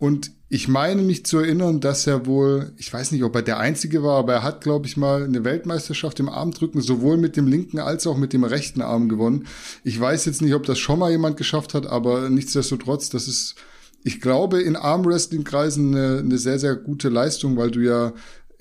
[0.00, 3.58] und ich meine mich zu erinnern, dass er wohl, ich weiß nicht, ob er der
[3.58, 7.46] Einzige war, aber er hat, glaube ich, mal eine Weltmeisterschaft im Armdrücken sowohl mit dem
[7.46, 9.46] linken als auch mit dem rechten Arm gewonnen.
[9.84, 13.54] Ich weiß jetzt nicht, ob das schon mal jemand geschafft hat, aber nichtsdestotrotz, das ist,
[14.02, 18.12] ich glaube, in Armwrestling-Kreisen eine, eine sehr, sehr gute Leistung, weil du ja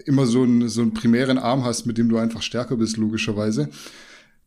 [0.06, 3.70] immer so einen, so einen primären Arm hast, mit dem du einfach stärker bist, logischerweise.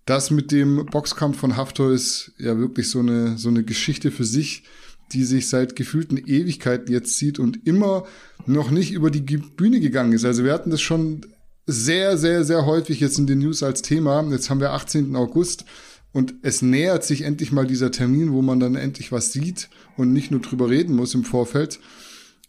[0.07, 4.25] Das mit dem Boxkampf von Haftor ist ja wirklich so eine, so eine Geschichte für
[4.25, 4.65] sich,
[5.13, 8.05] die sich seit gefühlten Ewigkeiten jetzt zieht und immer
[8.47, 10.25] noch nicht über die Bühne gegangen ist.
[10.25, 11.23] Also wir hatten das schon
[11.67, 14.23] sehr, sehr, sehr häufig jetzt in den News als Thema.
[14.31, 15.17] Jetzt haben wir 18.
[15.17, 15.65] August
[16.13, 20.13] und es nähert sich endlich mal dieser Termin, wo man dann endlich was sieht und
[20.13, 21.81] nicht nur drüber reden muss im Vorfeld.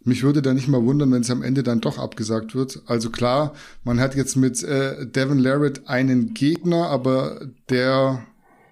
[0.06, 2.84] Mich würde da nicht mal wundern, wenn es am Ende dann doch abgesagt wird.
[2.86, 8.24] Also klar, man hat jetzt mit äh, Devin Larrett einen Gegner, aber der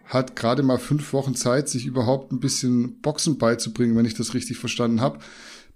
[0.06, 4.36] hat gerade mal fünf Wochen Zeit, sich überhaupt ein bisschen Boxen beizubringen, wenn ich das
[4.36, 5.20] richtig verstanden habe.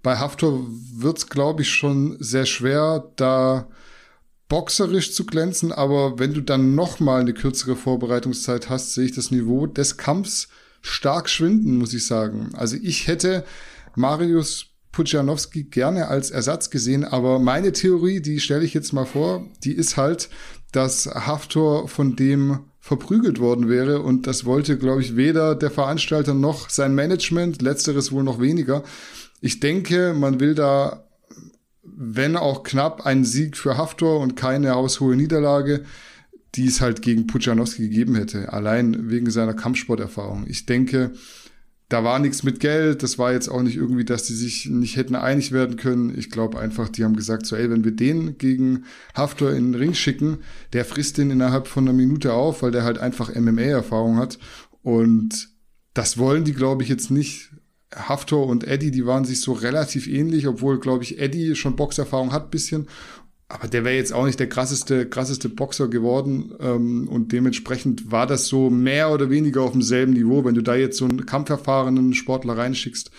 [0.02, 3.66] Bei Haftor wird's, glaube ich, schon sehr schwer, da
[4.48, 9.12] boxerisch zu glänzen, aber wenn du dann noch mal eine kürzere Vorbereitungszeit hast, sehe ich
[9.12, 10.48] das Niveau des Kampfs
[10.82, 12.50] stark schwinden, muss ich sagen.
[12.54, 13.44] Also ich hätte
[13.96, 19.46] Marius Pudzianowski gerne als Ersatz gesehen, aber meine Theorie, die stelle ich jetzt mal vor,
[19.64, 20.28] die ist halt,
[20.72, 26.32] dass Haftor von dem verprügelt worden wäre und das wollte, glaube ich, weder der Veranstalter
[26.32, 28.82] noch sein Management, letzteres wohl noch weniger.
[29.40, 31.04] Ich denke, man will da,
[31.82, 35.84] wenn auch knapp, einen Sieg für Haftor und keine haushohe Niederlage,
[36.54, 40.46] die es halt gegen Pudzianowski gegeben hätte, allein wegen seiner Kampfsporterfahrung.
[40.48, 41.12] Ich denke,
[41.88, 43.02] da war nichts mit Geld.
[43.02, 46.16] Das war jetzt auch nicht irgendwie, dass die sich nicht hätten einig werden können.
[46.16, 49.74] Ich glaube einfach, die haben gesagt, so, ey, wenn wir den gegen Haftor in den
[49.74, 50.38] Ring schicken,
[50.74, 54.38] der frisst den innerhalb von einer Minute auf, weil der halt einfach MMA-Erfahrung hat.
[54.82, 55.48] Und
[55.94, 57.50] das wollen die, glaube ich, jetzt nicht.
[57.94, 62.32] Haftor und Eddie, die waren sich so relativ ähnlich, obwohl, glaube ich, Eddie schon Boxerfahrung
[62.32, 62.86] hat bisschen
[63.48, 66.54] aber der wäre jetzt auch nicht der krasseste, krasseste Boxer geworden.
[66.60, 70.44] Ähm, und dementsprechend war das so mehr oder weniger auf demselben Niveau.
[70.44, 73.10] Wenn du da jetzt so einen kampferfahrenen Sportler reinschickst,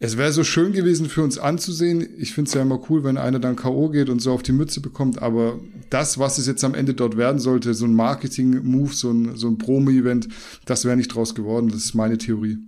[0.00, 2.08] es wäre so schön gewesen für uns anzusehen.
[2.18, 3.88] Ich finde es ja immer cool, wenn einer dann K.O.
[3.88, 5.22] geht und so auf die Mütze bekommt.
[5.22, 5.58] Aber
[5.90, 9.48] das, was es jetzt am Ende dort werden sollte, so ein Marketing-Move, so ein, so
[9.48, 10.28] ein Promo-Event,
[10.66, 11.68] das wäre nicht draus geworden.
[11.68, 12.58] Das ist meine Theorie.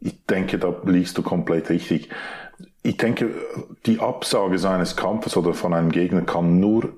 [0.00, 2.08] Ich denke, da liegst du komplett richtig.
[2.82, 3.30] Ich denke,
[3.84, 6.94] die Absage seines Kampfes oder von einem Gegner kann nur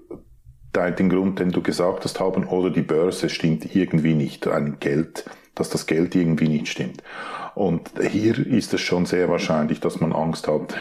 [0.74, 5.24] den Grund, den du gesagt hast, haben, oder die Börse stimmt irgendwie nicht, ein Geld,
[5.54, 7.02] dass das Geld irgendwie nicht stimmt.
[7.54, 10.74] Und hier ist es schon sehr wahrscheinlich, dass man Angst hat,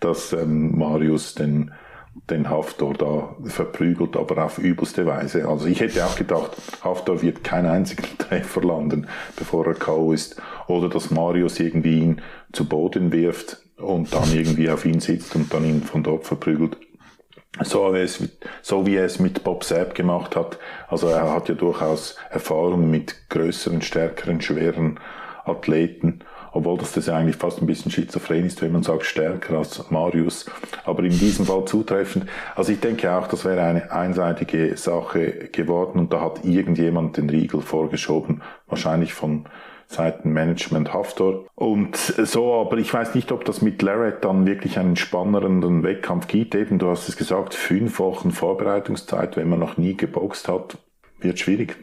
[0.00, 1.70] dass ähm, Marius den,
[2.28, 5.46] den Haftor da verprügelt, aber auf übelste Weise.
[5.46, 9.06] Also ich hätte auch gedacht, Haftor wird keinen einzigen Treffer landen,
[9.36, 10.12] bevor er K.O.
[10.12, 10.42] ist.
[10.66, 15.52] Oder dass Marius irgendwie ihn zu Boden wirft und dann irgendwie auf ihn sitzt und
[15.52, 16.76] dann ihn von dort verprügelt.
[17.62, 18.22] So wie, es,
[18.62, 20.58] so wie er es mit Bob Sapp gemacht hat.
[20.88, 25.00] Also er hat ja durchaus Erfahrung mit größeren, stärkeren, schweren
[25.44, 26.20] Athleten,
[26.52, 30.46] obwohl das, das eigentlich fast ein bisschen schizophren ist, wenn man sagt, stärker als Marius,
[30.84, 32.26] aber in diesem Fall zutreffend.
[32.54, 37.30] Also ich denke auch, das wäre eine einseitige Sache geworden und da hat irgendjemand den
[37.30, 39.46] Riegel vorgeschoben, wahrscheinlich von
[39.88, 41.46] Seiten Management Haftor.
[41.54, 46.28] Und so, aber ich weiß nicht, ob das mit Larrett dann wirklich einen spannenden Wettkampf
[46.28, 46.54] gibt.
[46.54, 50.78] Eben, du hast es gesagt, fünf Wochen Vorbereitungszeit, wenn man noch nie geboxt hat,
[51.20, 51.76] wird schwierig.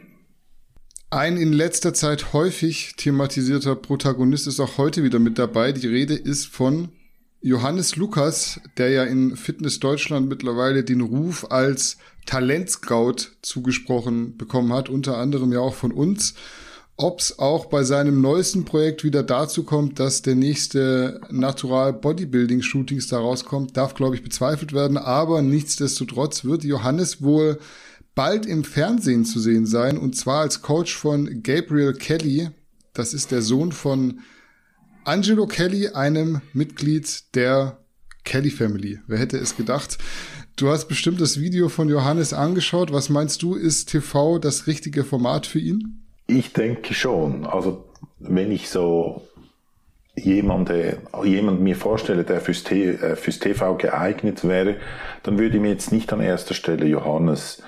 [1.09, 5.71] Ein in letzter Zeit häufig thematisierter Protagonist ist auch heute wieder mit dabei.
[5.71, 6.89] Die Rede ist von
[7.41, 14.89] Johannes Lukas, der ja in Fitness Deutschland mittlerweile den Ruf als Talentscout zugesprochen bekommen hat,
[14.89, 16.35] unter anderem ja auch von uns.
[16.97, 22.61] Ob es auch bei seinem neuesten Projekt wieder dazu kommt, dass der nächste Natural Bodybuilding
[22.61, 24.97] Shootings da rauskommt, darf, glaube ich, bezweifelt werden.
[24.97, 27.59] Aber nichtsdestotrotz wird Johannes wohl
[28.15, 32.49] bald im Fernsehen zu sehen sein und zwar als Coach von Gabriel Kelly.
[32.93, 34.21] Das ist der Sohn von
[35.03, 37.77] Angelo Kelly, einem Mitglied der
[38.23, 39.01] Kelly Family.
[39.05, 39.97] Wer hätte es gedacht?
[40.55, 42.93] Du hast bestimmt das Video von Johannes angeschaut.
[42.93, 46.04] Was meinst du, ist TV das richtige Format für ihn?
[46.27, 47.45] Ich denke schon.
[47.45, 47.85] Also
[48.19, 49.21] wenn ich so
[50.15, 54.77] jemande, jemand mir vorstelle, der fürs, äh, fürs TV geeignet wäre,
[55.23, 57.61] dann würde mir jetzt nicht an erster Stelle Johannes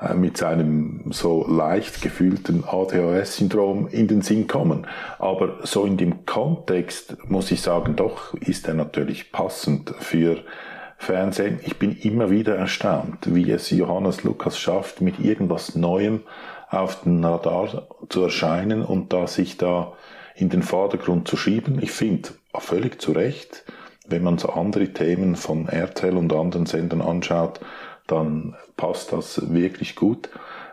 [0.00, 4.86] äh, mit seinem so leicht gefühlten ADHS-Syndrom in den Sinn kommen.
[5.18, 10.38] Aber so in dem Kontext muss ich sagen, doch ist er natürlich passend für
[10.98, 11.60] Fernsehen.
[11.64, 16.22] Ich bin immer wieder erstaunt, wie es Johannes Lukas schafft, mit irgendwas Neuem
[16.70, 19.92] auf den Radar zu erscheinen und da sich da
[20.34, 21.82] in den Vordergrund zu schieben.
[21.82, 23.64] Ich finde völlig zu Recht,
[24.06, 27.60] wenn man so andere Themen von RTL und anderen Sendern anschaut,
[28.06, 30.30] dann passt das wirklich gut.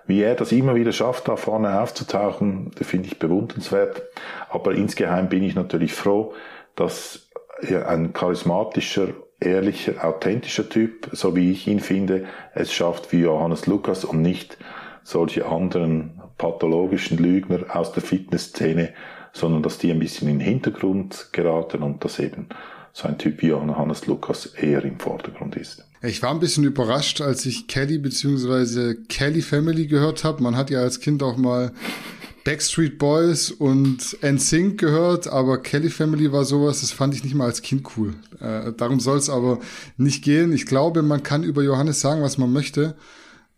[0.08, 4.04] Wie er das immer wieder schafft, da vorne aufzutauchen, finde ich bewundernswert.
[4.50, 6.34] Aber insgeheim bin ich natürlich froh,
[6.76, 7.30] dass
[7.88, 14.06] ein charismatischer, ehrlicher, authentischer Typ, so wie ich ihn finde, es schafft wie Johannes Lukas
[14.06, 14.58] und nicht
[15.06, 18.90] solche anderen pathologischen Lügner aus der Fitnessszene,
[19.32, 22.50] sondern dass die ein bisschen in den Hintergrund geraten und dass eben
[22.92, 25.86] so ein Typ wie Johannes Lukas eher im Vordergrund ist.
[26.02, 28.96] Ich war ein bisschen überrascht, als ich Kelly bzw.
[29.08, 30.42] Kelly Family gehört habe.
[30.42, 31.72] Man hat ja als Kind auch mal
[32.44, 37.46] Backstreet Boys und NSYNC gehört, aber Kelly Family war sowas, das fand ich nicht mal
[37.46, 38.14] als Kind cool.
[38.40, 39.60] Äh, darum soll es aber
[39.98, 40.52] nicht gehen.
[40.52, 42.96] Ich glaube, man kann über Johannes sagen, was man möchte.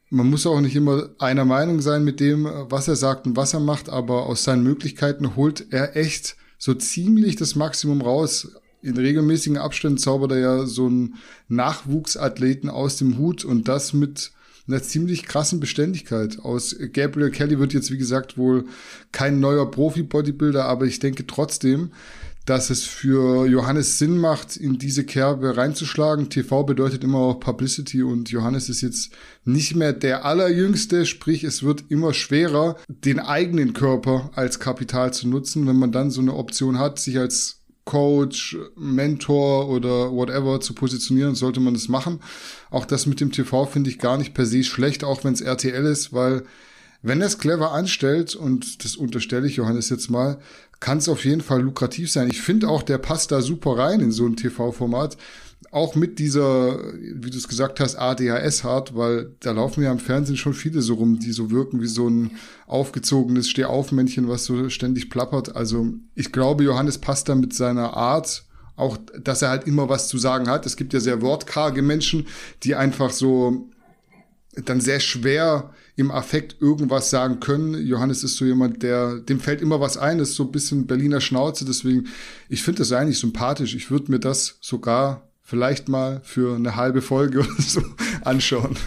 [0.09, 3.53] Man muss auch nicht immer einer Meinung sein mit dem, was er sagt und was
[3.53, 8.47] er macht, aber aus seinen Möglichkeiten holt er echt so ziemlich das Maximum raus
[8.81, 11.15] in regelmäßigen Abständen zaubert er ja so einen
[11.49, 14.31] Nachwuchsathleten aus dem Hut und das mit
[14.67, 16.39] einer ziemlich krassen Beständigkeit.
[16.39, 18.65] Aus Gabriel Kelly wird jetzt, wie gesagt, wohl
[19.11, 21.91] kein neuer Profi-Bodybuilder, aber ich denke trotzdem,
[22.47, 26.29] dass es für Johannes Sinn macht, in diese Kerbe reinzuschlagen.
[26.29, 29.11] TV bedeutet immer auch Publicity und Johannes ist jetzt
[29.43, 35.27] nicht mehr der allerjüngste, sprich es wird immer schwerer, den eigenen Körper als Kapital zu
[35.27, 40.73] nutzen, wenn man dann so eine Option hat, sich als Coach, Mentor oder whatever zu
[40.73, 42.21] positionieren, sollte man das machen.
[42.71, 45.41] Auch das mit dem TV finde ich gar nicht per se schlecht, auch wenn es
[45.41, 46.43] RTL ist, weil
[47.01, 50.39] wenn er es clever anstellt, und das unterstelle ich Johannes jetzt mal,
[50.79, 52.29] kann es auf jeden Fall lukrativ sein.
[52.29, 55.17] Ich finde auch, der passt da super rein in so ein TV-Format
[55.71, 59.99] auch mit dieser, wie du es gesagt hast, ADHS hat, weil da laufen ja im
[59.99, 62.31] Fernsehen schon viele so rum, die so wirken wie so ein
[62.67, 65.55] aufgezogenes Stehaufmännchen, was so ständig plappert.
[65.55, 68.43] Also ich glaube, Johannes passt da mit seiner Art
[68.75, 70.67] Auch, dass er halt immer was zu sagen hat.
[70.67, 72.27] Es gibt ja sehr wortkarge Menschen,
[72.63, 73.69] die einfach so
[74.55, 77.73] dann sehr schwer im Affekt irgendwas sagen können.
[77.85, 81.19] Johannes ist so jemand, der, dem fällt immer was ein, ist so ein bisschen Berliner
[81.19, 82.07] Schnauze, deswegen,
[82.47, 83.75] ich finde das eigentlich sympathisch.
[83.75, 87.81] Ich würde mir das sogar vielleicht mal für eine halbe Folge oder so
[88.23, 88.77] anschauen.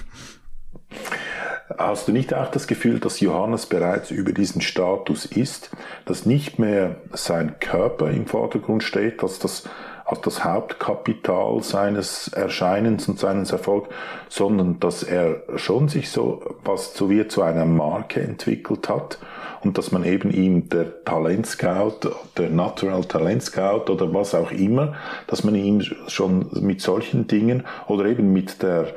[1.76, 5.70] Hast du nicht auch das Gefühl, dass Johannes bereits über diesen Status ist,
[6.04, 9.64] dass nicht mehr sein Körper im Vordergrund steht, dass das
[10.10, 13.88] als das Hauptkapital seines Erscheinens und seines Erfolgs,
[14.28, 19.18] sondern dass er schon sich so was zu wie zu einer Marke entwickelt hat
[19.62, 24.94] und dass man eben ihm der Talentscout, der Natural Talent Scout oder was auch immer,
[25.26, 28.88] dass man ihm schon mit solchen Dingen oder eben mit der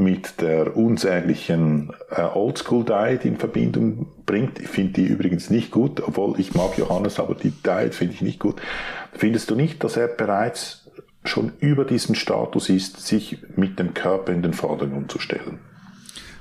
[0.00, 4.58] mit der unsäglichen äh, Oldschool Diet in Verbindung bringt.
[4.58, 8.22] Ich finde die übrigens nicht gut, obwohl ich mag Johannes, aber die Diet finde ich
[8.22, 8.60] nicht gut.
[9.12, 10.90] Findest du nicht, dass er bereits
[11.24, 15.58] schon über diesen Status ist, sich mit dem Körper in den Vordergrund zu stellen?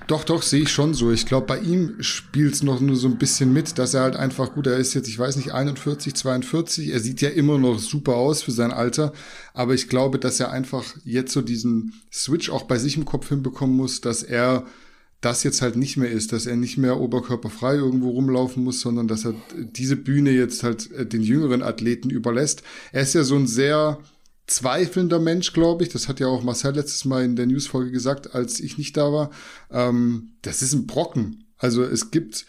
[0.09, 1.11] Doch, doch, sehe ich schon so.
[1.11, 4.15] Ich glaube, bei ihm spielt es noch nur so ein bisschen mit, dass er halt
[4.15, 7.77] einfach, gut, er ist jetzt, ich weiß nicht, 41, 42, er sieht ja immer noch
[7.77, 9.13] super aus für sein Alter,
[9.53, 13.29] aber ich glaube, dass er einfach jetzt so diesen Switch auch bei sich im Kopf
[13.29, 14.65] hinbekommen muss, dass er
[15.21, 19.07] das jetzt halt nicht mehr ist, dass er nicht mehr oberkörperfrei irgendwo rumlaufen muss, sondern
[19.07, 22.63] dass er diese Bühne jetzt halt äh, den jüngeren Athleten überlässt.
[22.93, 23.99] Er ist ja so ein sehr
[24.49, 25.89] zweifelnder Mensch, glaube ich.
[25.89, 29.11] Das hat ja auch Marcel letztes Mal in der Newsfolge gesagt, als ich nicht da
[29.11, 29.31] war.
[29.71, 31.45] Ähm, das ist ein Brocken.
[31.57, 32.45] Also es gibt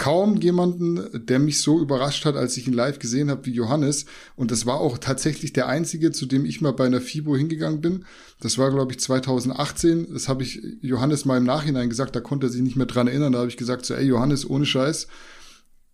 [0.00, 4.06] kaum jemanden, der mich so überrascht hat, als ich ihn live gesehen habe wie Johannes.
[4.34, 7.82] Und das war auch tatsächlich der einzige, zu dem ich mal bei einer FIBO hingegangen
[7.82, 8.06] bin.
[8.40, 10.10] Das war, glaube ich, 2018.
[10.10, 13.08] Das habe ich Johannes mal im Nachhinein gesagt, da konnte er sich nicht mehr dran
[13.08, 13.34] erinnern.
[13.34, 15.06] Da habe ich gesagt, so, ey Johannes, ohne Scheiß,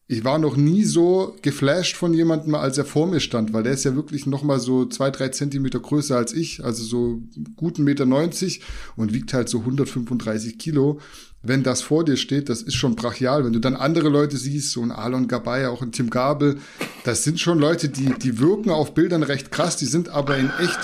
[0.08, 3.72] ich war noch nie so geflasht von jemandem, als er vor mir stand, weil der
[3.72, 7.22] ist ja wirklich noch mal so zwei, drei Zentimeter größer als ich, also so
[7.56, 8.60] guten Meter 90
[8.94, 11.00] und wiegt halt so 135 Kilo.
[11.42, 13.44] Wenn das vor dir steht, das ist schon brachial.
[13.44, 16.58] Wenn du dann andere Leute siehst, so ein Alon Gabay, auch ein Tim Gabel,
[17.04, 20.50] das sind schon Leute, die, die wirken auf Bildern recht krass, die sind aber in
[20.60, 20.78] echt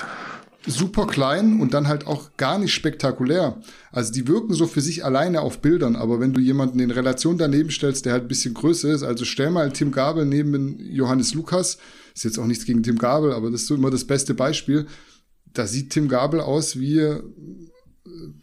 [0.67, 3.61] super klein und dann halt auch gar nicht spektakulär.
[3.91, 7.39] Also die wirken so für sich alleine auf Bildern, aber wenn du jemanden in Relation
[7.39, 11.35] daneben stellst, der halt ein bisschen größer ist, also stell mal Tim Gabel neben Johannes
[11.35, 11.79] Lukas,
[12.15, 14.87] ist jetzt auch nichts gegen Tim Gabel, aber das ist so immer das beste Beispiel.
[15.53, 17.01] Da sieht Tim Gabel aus wie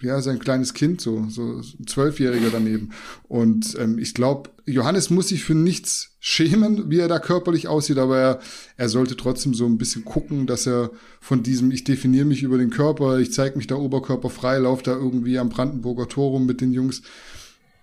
[0.01, 2.91] ja, sein kleines Kind, so, so ein Zwölfjähriger daneben.
[3.27, 7.97] Und ähm, ich glaube, Johannes muss sich für nichts schämen, wie er da körperlich aussieht,
[7.97, 8.39] aber er,
[8.77, 12.57] er sollte trotzdem so ein bisschen gucken, dass er von diesem, ich definiere mich über
[12.57, 16.61] den Körper, ich zeige mich da oberkörperfrei, laufe da irgendwie am Brandenburger Tor rum mit
[16.61, 17.01] den Jungs,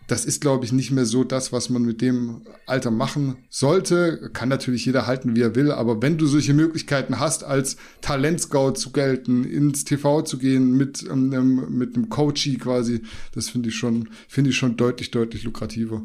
[0.06, 4.30] das ist, glaube ich, nicht mehr so das, was man mit dem Alter machen sollte.
[4.32, 8.74] Kann natürlich jeder halten, wie er will, aber wenn du solche Möglichkeiten hast, als Talentscout
[8.74, 13.74] zu gelten, ins TV zu gehen mit, ähm, mit einem Coachie quasi, das finde ich
[13.74, 16.02] schon, finde ich schon deutlich, deutlich lukrativer.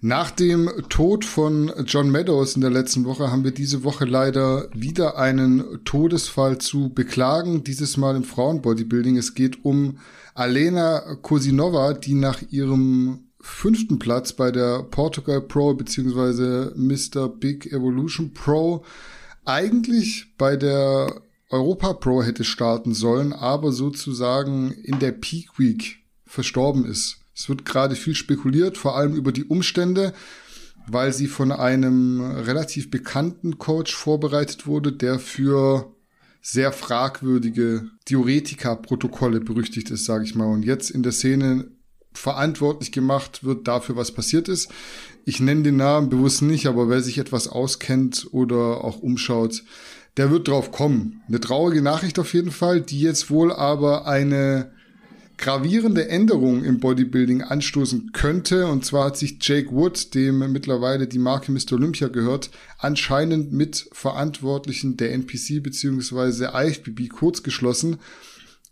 [0.00, 4.68] Nach dem Tod von John Meadows in der letzten Woche haben wir diese Woche leider
[4.74, 9.16] wieder einen Todesfall zu beklagen, dieses Mal im Frauenbodybuilding.
[9.16, 9.98] Es geht um
[10.34, 17.28] Alena Kosinova, die nach ihrem fünften Platz bei der Portugal Pro beziehungsweise Mr.
[17.28, 18.84] Big Evolution Pro
[19.44, 26.84] eigentlich bei der Europa Pro hätte starten sollen, aber sozusagen in der Peak Week verstorben
[26.84, 27.18] ist.
[27.34, 30.12] Es wird gerade viel spekuliert, vor allem über die Umstände,
[30.86, 35.92] weil sie von einem relativ bekannten Coach vorbereitet wurde, der für
[36.42, 40.46] sehr fragwürdige Diuretika-Protokolle berüchtigt ist, sage ich mal.
[40.46, 41.68] Und jetzt in der Szene
[42.12, 44.70] verantwortlich gemacht wird dafür, was passiert ist.
[45.24, 49.62] Ich nenne den Namen bewusst nicht, aber wer sich etwas auskennt oder auch umschaut,
[50.16, 51.22] der wird drauf kommen.
[51.28, 54.72] Eine traurige Nachricht auf jeden Fall, die jetzt wohl aber eine
[55.40, 58.66] gravierende Änderung im Bodybuilding anstoßen könnte.
[58.66, 61.72] Und zwar hat sich Jake Wood, dem mittlerweile die Marke Mr.
[61.72, 66.50] Olympia gehört, anscheinend mit Verantwortlichen der NPC bzw.
[66.52, 67.96] IFBB kurz geschlossen,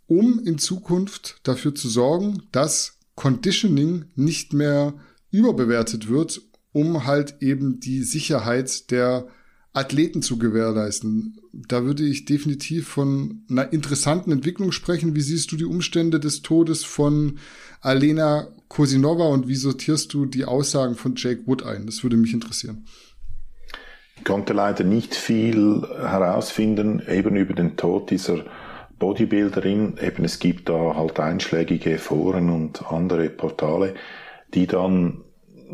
[0.06, 4.94] um in Zukunft dafür zu sorgen, dass Conditioning nicht mehr
[5.30, 6.42] überbewertet wird,
[6.72, 9.26] um halt eben die Sicherheit der
[9.78, 11.38] Athleten zu gewährleisten.
[11.52, 15.14] Da würde ich definitiv von einer interessanten Entwicklung sprechen.
[15.14, 17.38] Wie siehst du die Umstände des Todes von
[17.80, 21.86] Alena Kosinova und wie sortierst du die Aussagen von Jake Wood ein?
[21.86, 22.86] Das würde mich interessieren.
[24.16, 28.44] Ich konnte leider nicht viel herausfinden, eben über den Tod dieser
[28.98, 29.96] Bodybuilderin.
[30.02, 33.94] Eben es gibt da halt einschlägige Foren und andere Portale,
[34.54, 35.22] die dann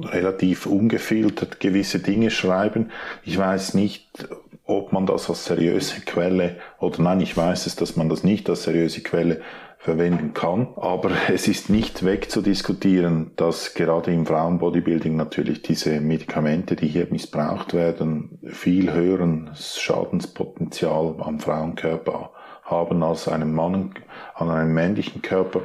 [0.03, 2.91] relativ ungefiltert gewisse Dinge schreiben.
[3.25, 4.29] Ich weiß nicht,
[4.67, 8.49] ob man das als seriöse Quelle oder nein, ich weiß es, dass man das nicht
[8.49, 9.43] als seriöse Quelle
[9.85, 10.69] verwenden kann.
[10.77, 17.75] Aber es ist nicht wegzudiskutieren, dass gerade im Frauenbodybuilding natürlich diese Medikamente, die hier missbraucht
[17.75, 22.31] werden, viel höheren Schadenspotenzial am Frauenkörper
[22.65, 23.95] haben als einem Mann,
[24.35, 25.61] an einem männlichen Körper.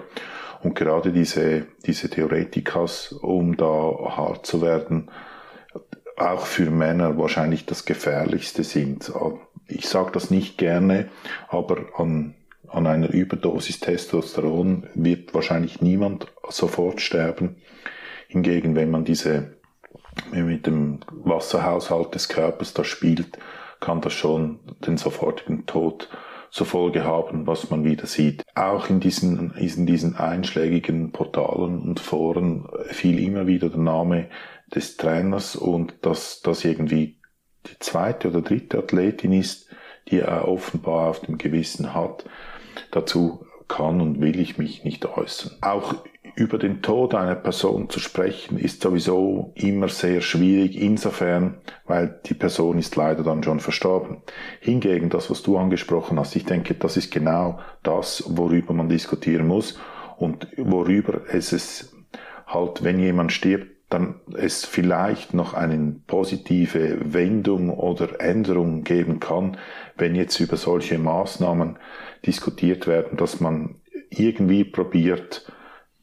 [0.61, 3.65] Und gerade diese, diese Theoretikas, um da
[4.17, 5.09] hart zu werden,
[6.17, 9.11] auch für Männer wahrscheinlich das gefährlichste sind.
[9.67, 11.09] Ich sage das nicht gerne,
[11.47, 12.35] aber an
[12.71, 17.55] an einer Überdosis Testosteron wird wahrscheinlich niemand sofort sterben.
[18.27, 19.55] Hingegen, wenn man diese
[20.31, 23.39] mit dem Wasserhaushalt des Körpers da spielt,
[23.79, 26.09] kann das schon den sofortigen Tod
[26.51, 28.43] zur Folge haben, was man wieder sieht.
[28.55, 34.29] Auch in diesen, in diesen einschlägigen Portalen und Foren fiel immer wieder der Name
[34.73, 37.17] des Trainers und dass das irgendwie
[37.67, 39.69] die zweite oder dritte Athletin ist,
[40.09, 42.25] die er offenbar auf dem Gewissen hat.
[42.91, 45.57] Dazu kann und will ich mich nicht äußern.
[45.61, 45.95] Auch
[46.39, 52.33] über den Tod einer Person zu sprechen, ist sowieso immer sehr schwierig, insofern, weil die
[52.33, 54.21] Person ist leider dann schon verstorben.
[54.61, 59.47] Hingegen das, was du angesprochen hast, ich denke, das ist genau das, worüber man diskutieren
[59.47, 59.79] muss
[60.17, 61.93] und worüber es ist
[62.47, 69.57] halt, wenn jemand stirbt, dann es vielleicht noch eine positive Wendung oder Änderung geben kann,
[69.97, 71.77] wenn jetzt über solche Maßnahmen
[72.25, 73.75] diskutiert werden, dass man
[74.09, 75.51] irgendwie probiert,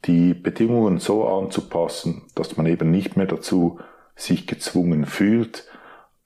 [0.04, 3.80] die Bedingungen so anzupassen, dass man eben nicht mehr dazu
[4.14, 5.64] sich gezwungen fühlt,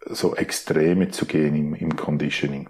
[0.06, 2.68] so Extreme zu gehen im, im Conditioning.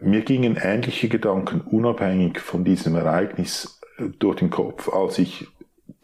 [0.00, 5.46] Mir gingen ähnliche Gedanken unabhängig von diesem Ereignis äh, durch den Kopf, als ich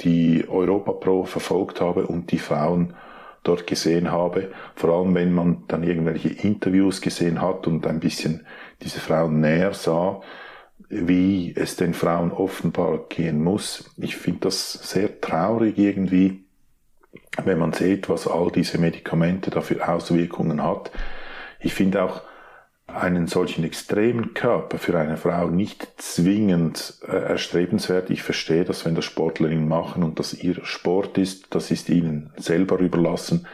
[0.01, 2.95] die Europa Pro verfolgt habe und die Frauen
[3.43, 4.53] dort gesehen habe.
[4.75, 8.47] Vor allem, wenn man dann irgendwelche Interviews gesehen hat und ein bisschen
[8.83, 10.21] diese Frauen näher sah,
[10.89, 13.91] wie es den Frauen offenbar gehen muss.
[13.97, 16.45] Ich finde das sehr traurig irgendwie,
[17.43, 20.91] wenn man sieht, was all diese Medikamente dafür Auswirkungen hat.
[21.61, 22.23] Ich finde auch,
[22.89, 28.09] einen solchen extremen Körper für eine Frau nicht zwingend äh, erstrebenswert.
[28.09, 32.33] Ich verstehe das, wenn das Sportlerinnen machen und das ihr Sport ist, das ist ihnen
[32.37, 33.47] selber überlassen.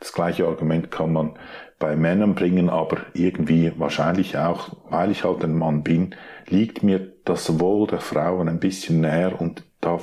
[0.00, 1.34] Das gleiche Argument kann man
[1.78, 6.14] bei Männern bringen, aber irgendwie wahrscheinlich auch, weil ich halt ein Mann bin,
[6.50, 9.98] liegt mir das Wohl der Frauen ein bisschen näher und da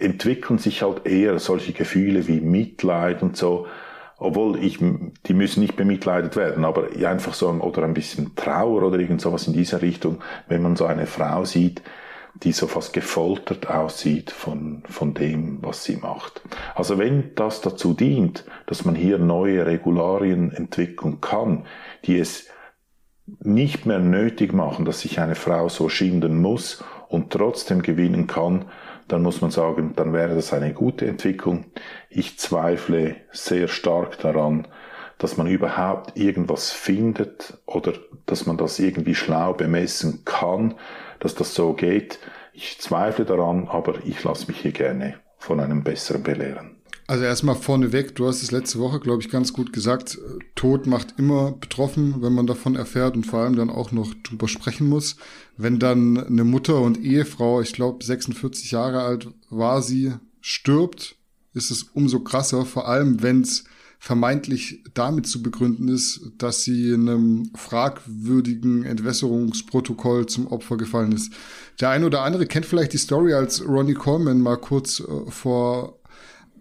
[0.00, 3.66] entwickeln sich halt eher solche Gefühle wie Mitleid und so,
[4.18, 8.98] obwohl ich, die müssen nicht bemitleidet werden, aber einfach so, oder ein bisschen Trauer oder
[8.98, 11.82] irgend sowas in dieser Richtung, wenn man so eine Frau sieht,
[12.42, 16.42] die so fast gefoltert aussieht von, von dem, was sie macht.
[16.74, 21.66] Also wenn das dazu dient, dass man hier neue Regularien entwickeln kann,
[22.04, 22.48] die es
[23.26, 28.66] nicht mehr nötig machen, dass sich eine Frau so schinden muss und trotzdem gewinnen kann,
[29.08, 31.66] dann muss man sagen, dann wäre das eine gute Entwicklung.
[32.08, 34.66] Ich zweifle sehr stark daran,
[35.18, 37.92] dass man überhaupt irgendwas findet oder
[38.26, 40.74] dass man das irgendwie schlau bemessen kann,
[41.20, 42.18] dass das so geht.
[42.52, 46.81] Ich zweifle daran, aber ich lasse mich hier gerne von einem Besseren belehren.
[47.12, 50.18] Also erstmal vorneweg, du hast es letzte Woche, glaube ich, ganz gut gesagt.
[50.54, 54.48] Tod macht immer betroffen, wenn man davon erfährt und vor allem dann auch noch drüber
[54.48, 55.16] sprechen muss.
[55.58, 61.16] Wenn dann eine Mutter und Ehefrau, ich glaube 46 Jahre alt war sie, stirbt,
[61.52, 63.64] ist es umso krasser, vor allem wenn es
[63.98, 71.30] vermeintlich damit zu begründen ist, dass sie einem fragwürdigen Entwässerungsprotokoll zum Opfer gefallen ist.
[71.78, 75.98] Der eine oder andere kennt vielleicht die Story, als Ronnie Coleman mal kurz äh, vor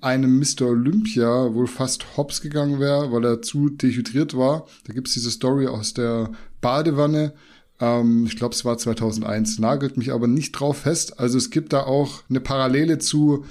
[0.01, 0.67] einem Mr.
[0.67, 4.67] Olympia wohl fast hops gegangen wäre, weil er zu dehydriert war.
[4.85, 7.33] Da gibt's diese Story aus der Badewanne.
[7.79, 11.19] Ähm, ich glaube, es war 2001, nagelt mich aber nicht drauf fest.
[11.19, 13.45] Also es gibt da auch eine Parallele zu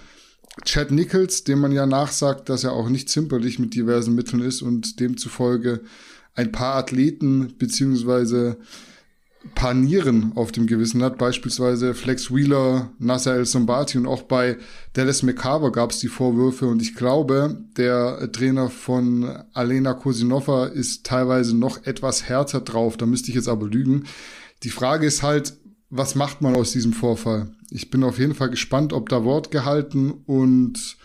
[0.65, 4.63] Chad Nichols, dem man ja nachsagt, dass er auch nicht zimperlich mit diversen Mitteln ist
[4.63, 5.81] und demzufolge
[6.35, 8.59] ein paar Athleten beziehungsweise
[9.55, 14.59] Panieren auf dem Gewissen hat, beispielsweise Flex Wheeler, Nasser El Sombati und auch bei
[14.93, 19.25] Dallas McCarver gab es die Vorwürfe und ich glaube, der Trainer von
[19.55, 24.05] Alena Kosinova ist teilweise noch etwas härter drauf, da müsste ich jetzt aber lügen.
[24.63, 25.55] Die Frage ist halt,
[25.89, 27.51] was macht man aus diesem Vorfall?
[27.71, 30.99] Ich bin auf jeden Fall gespannt, ob da Wort gehalten und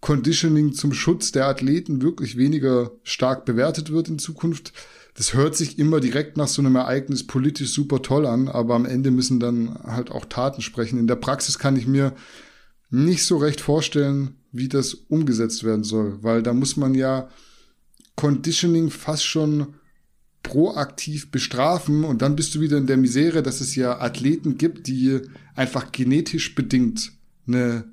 [0.00, 4.72] Conditioning zum Schutz der Athleten wirklich weniger stark bewertet wird in Zukunft
[5.14, 8.86] das hört sich immer direkt nach so einem Ereignis politisch super toll an, aber am
[8.86, 10.98] Ende müssen dann halt auch Taten sprechen.
[10.98, 12.14] In der Praxis kann ich mir
[12.90, 17.28] nicht so recht vorstellen, wie das umgesetzt werden soll, weil da muss man ja
[18.16, 19.74] Conditioning fast schon
[20.42, 24.86] proaktiv bestrafen und dann bist du wieder in der Misere, dass es ja Athleten gibt,
[24.86, 25.20] die
[25.54, 27.12] einfach genetisch bedingt
[27.46, 27.84] eine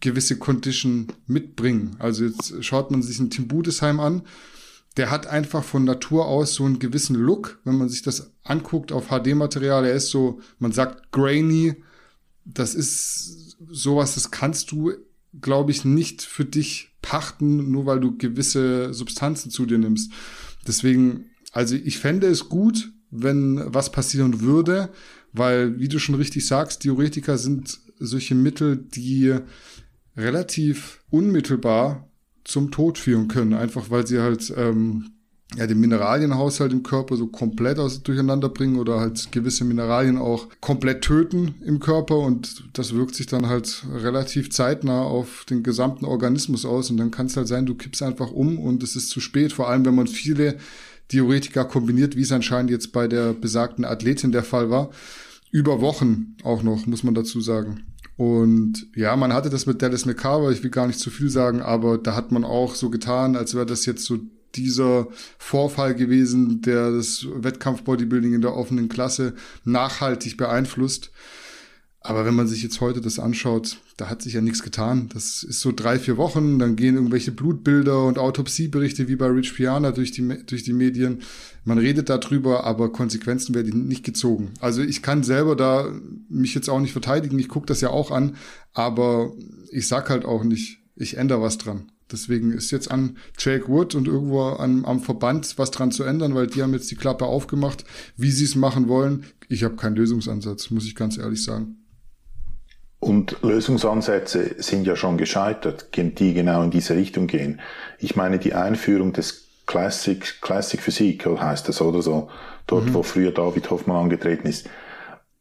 [0.00, 1.96] gewisse Condition mitbringen.
[1.98, 4.22] Also jetzt schaut man sich einen Tim Budesheim an,
[4.96, 8.92] der hat einfach von Natur aus so einen gewissen Look, wenn man sich das anguckt
[8.92, 11.74] auf HD-Material, er ist so, man sagt grainy,
[12.44, 14.92] das ist sowas, das kannst du,
[15.40, 20.12] glaube ich, nicht für dich pachten, nur weil du gewisse Substanzen zu dir nimmst.
[20.66, 24.90] Deswegen, also ich fände es gut, wenn was passieren würde,
[25.32, 29.36] weil, wie du schon richtig sagst, Theoretiker sind solche Mittel, die
[30.16, 32.08] relativ unmittelbar
[32.46, 35.10] zum Tod führen können, einfach weil sie halt ähm,
[35.54, 40.48] ja, den Mineralienhaushalt im Körper so komplett aus, durcheinander bringen oder halt gewisse Mineralien auch
[40.60, 46.04] komplett töten im Körper und das wirkt sich dann halt relativ zeitnah auf den gesamten
[46.04, 49.10] Organismus aus und dann kann es halt sein, du kippst einfach um und es ist
[49.10, 50.56] zu spät, vor allem wenn man viele
[51.12, 54.90] Diuretika kombiniert, wie es anscheinend jetzt bei der besagten Athletin der Fall war,
[55.52, 57.86] über Wochen auch noch, muss man dazu sagen.
[58.16, 61.60] Und ja, man hatte das mit Dallas McCarver, ich will gar nicht zu viel sagen,
[61.60, 64.18] aber da hat man auch so getan, als wäre das jetzt so
[64.54, 65.08] dieser
[65.38, 71.10] Vorfall gewesen, der das Wettkampf-Bodybuilding in der offenen Klasse nachhaltig beeinflusst.
[72.00, 75.10] Aber wenn man sich jetzt heute das anschaut, da hat sich ja nichts getan.
[75.12, 79.56] Das ist so drei, vier Wochen, dann gehen irgendwelche Blutbilder und Autopsieberichte wie bei Rich
[79.56, 81.22] Piana durch die, durch die Medien.
[81.66, 84.52] Man redet darüber, aber Konsequenzen werden nicht gezogen.
[84.60, 85.90] Also ich kann selber da
[86.28, 88.36] mich jetzt auch nicht verteidigen, ich gucke das ja auch an,
[88.72, 89.32] aber
[89.72, 91.90] ich sag halt auch nicht, ich ändere was dran.
[92.12, 96.36] Deswegen ist jetzt an Jake Wood und irgendwo an, am Verband was dran zu ändern,
[96.36, 97.84] weil die haben jetzt die Klappe aufgemacht,
[98.16, 99.24] wie sie es machen wollen.
[99.48, 101.78] Ich habe keinen Lösungsansatz, muss ich ganz ehrlich sagen.
[103.00, 107.60] Und Lösungsansätze sind ja schon gescheitert, die genau in diese Richtung gehen.
[107.98, 112.28] Ich meine, die Einführung des Classic, Classic Physik heißt das oder so,
[112.66, 112.94] dort mhm.
[112.94, 114.68] wo früher David Hoffmann angetreten ist.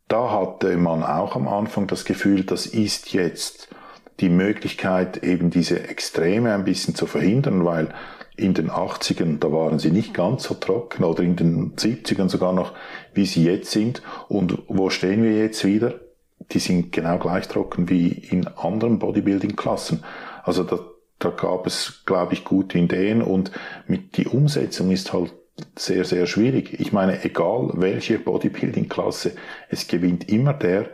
[0.08, 3.70] Da hatte man auch am Anfang das Gefühl, das ist jetzt
[4.20, 7.94] die Möglichkeit, eben diese Extreme ein bisschen zu verhindern, weil
[8.38, 12.54] in den 80ern, da waren sie nicht ganz so trocken oder in den 70ern sogar
[12.54, 12.74] noch,
[13.14, 14.02] wie sie jetzt sind.
[14.28, 15.96] Und wo stehen wir jetzt wieder?
[16.52, 20.04] die sind genau gleich trocken wie in anderen Bodybuilding-Klassen.
[20.44, 20.80] Also da,
[21.20, 23.52] da gab es, glaube ich, gute Ideen und
[23.88, 25.34] mit die Umsetzung ist halt
[25.78, 26.80] sehr, sehr schwierig.
[26.80, 29.32] Ich meine, egal welche Bodybuilding-Klasse,
[29.70, 30.90] es gewinnt immer der,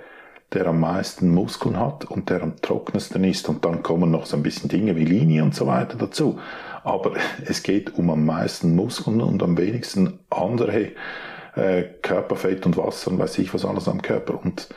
[0.54, 3.48] der am meisten Muskeln hat und der am trockensten ist.
[3.50, 6.40] Und dann kommen noch so ein bisschen Dinge wie Linie und so weiter dazu.
[6.84, 7.14] Aber
[7.46, 10.90] es geht um am meisten Muskeln und am wenigsten andere
[11.56, 14.40] äh, Körperfett und Wasser und weiß ich was alles am Körper.
[14.44, 14.68] Und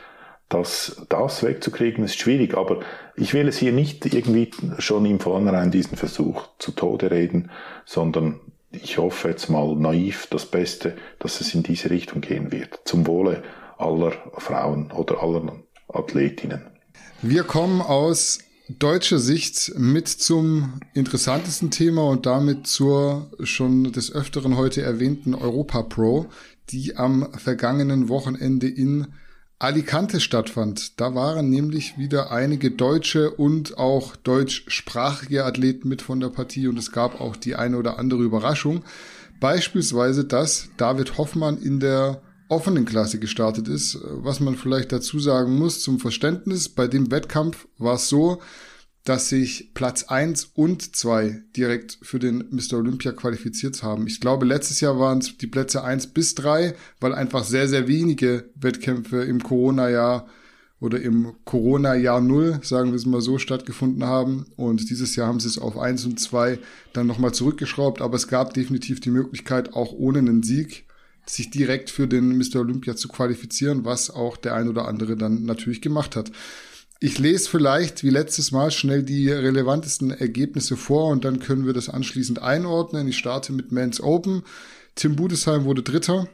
[0.49, 2.81] das, das wegzukriegen ist schwierig, aber
[3.15, 7.49] ich will es hier nicht irgendwie schon im Vornherein diesen Versuch zu Tode reden,
[7.85, 8.39] sondern
[8.71, 13.07] ich hoffe jetzt mal naiv das Beste, dass es in diese Richtung gehen wird, zum
[13.07, 13.43] Wohle
[13.77, 15.53] aller Frauen oder aller
[15.87, 16.61] Athletinnen.
[17.21, 18.39] Wir kommen aus
[18.69, 25.83] deutscher Sicht mit zum interessantesten Thema und damit zur schon des Öfteren heute erwähnten Europa
[25.83, 26.27] Pro,
[26.69, 29.07] die am vergangenen Wochenende in
[29.57, 30.99] Alicante stattfand.
[30.99, 36.77] Da waren nämlich wieder einige deutsche und auch deutschsprachige Athleten mit von der Partie und
[36.77, 38.83] es gab auch die eine oder andere Überraschung.
[39.39, 43.97] Beispielsweise, dass David Hoffmann in der offenen Klasse gestartet ist.
[44.03, 48.41] Was man vielleicht dazu sagen muss zum Verständnis, bei dem Wettkampf war es so,
[49.05, 52.79] dass sich Platz eins und zwei direkt für den Mr.
[52.79, 54.07] Olympia qualifiziert haben.
[54.07, 57.87] Ich glaube, letztes Jahr waren es die Plätze eins bis drei, weil einfach sehr, sehr
[57.87, 60.27] wenige Wettkämpfe im Corona-Jahr
[60.79, 64.47] oder im Corona-Jahr Null, sagen wir es mal so, stattgefunden haben.
[64.55, 66.57] Und dieses Jahr haben sie es auf eins und zwei
[66.91, 68.01] dann nochmal zurückgeschraubt.
[68.01, 70.85] Aber es gab definitiv die Möglichkeit, auch ohne einen Sieg
[71.27, 72.59] sich direkt für den Mr.
[72.59, 76.31] Olympia zu qualifizieren, was auch der ein oder andere dann natürlich gemacht hat.
[76.99, 81.73] Ich lese vielleicht wie letztes Mal schnell die relevantesten Ergebnisse vor und dann können wir
[81.73, 83.07] das anschließend einordnen.
[83.07, 84.43] Ich starte mit Men's Open.
[84.95, 86.29] Tim Budesheim wurde Dritter.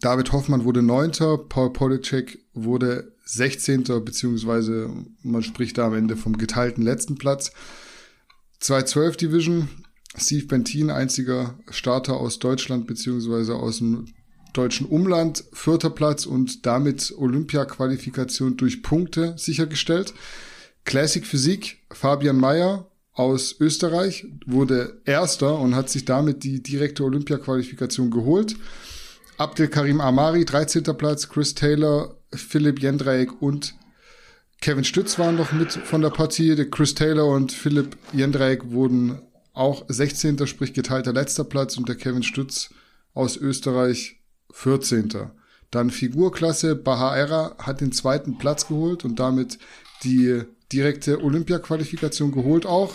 [0.00, 1.36] David Hoffmann wurde Neunter.
[1.36, 4.90] Paul Policek wurde Sechzehnter, beziehungsweise
[5.22, 7.52] man spricht da am Ende vom geteilten letzten Platz.
[8.60, 9.68] 212 Division.
[10.16, 14.06] Steve Bentin, einziger Starter aus Deutschland, beziehungsweise aus dem
[14.54, 20.14] deutschen Umland, vierter Platz und damit Olympia-Qualifikation durch Punkte sichergestellt.
[20.84, 28.10] Classic Physik, Fabian Mayer aus Österreich wurde erster und hat sich damit die direkte Olympia-Qualifikation
[28.10, 28.56] geholt.
[29.36, 30.82] Abdel Karim Amari, 13.
[30.96, 33.74] Platz, Chris Taylor, Philipp Jendreik und
[34.60, 36.54] Kevin Stütz waren noch mit von der Partie.
[36.70, 39.20] Chris Taylor und Philipp Jendreik wurden
[39.52, 40.46] auch 16.
[40.46, 42.70] sprich geteilter letzter Platz und der Kevin Stütz
[43.12, 44.20] aus Österreich
[44.54, 45.10] 14.
[45.70, 49.58] Dann Figurklasse, Bahaera hat den zweiten Platz geholt und damit
[50.04, 50.42] die
[50.72, 52.94] direkte Olympia-Qualifikation geholt auch.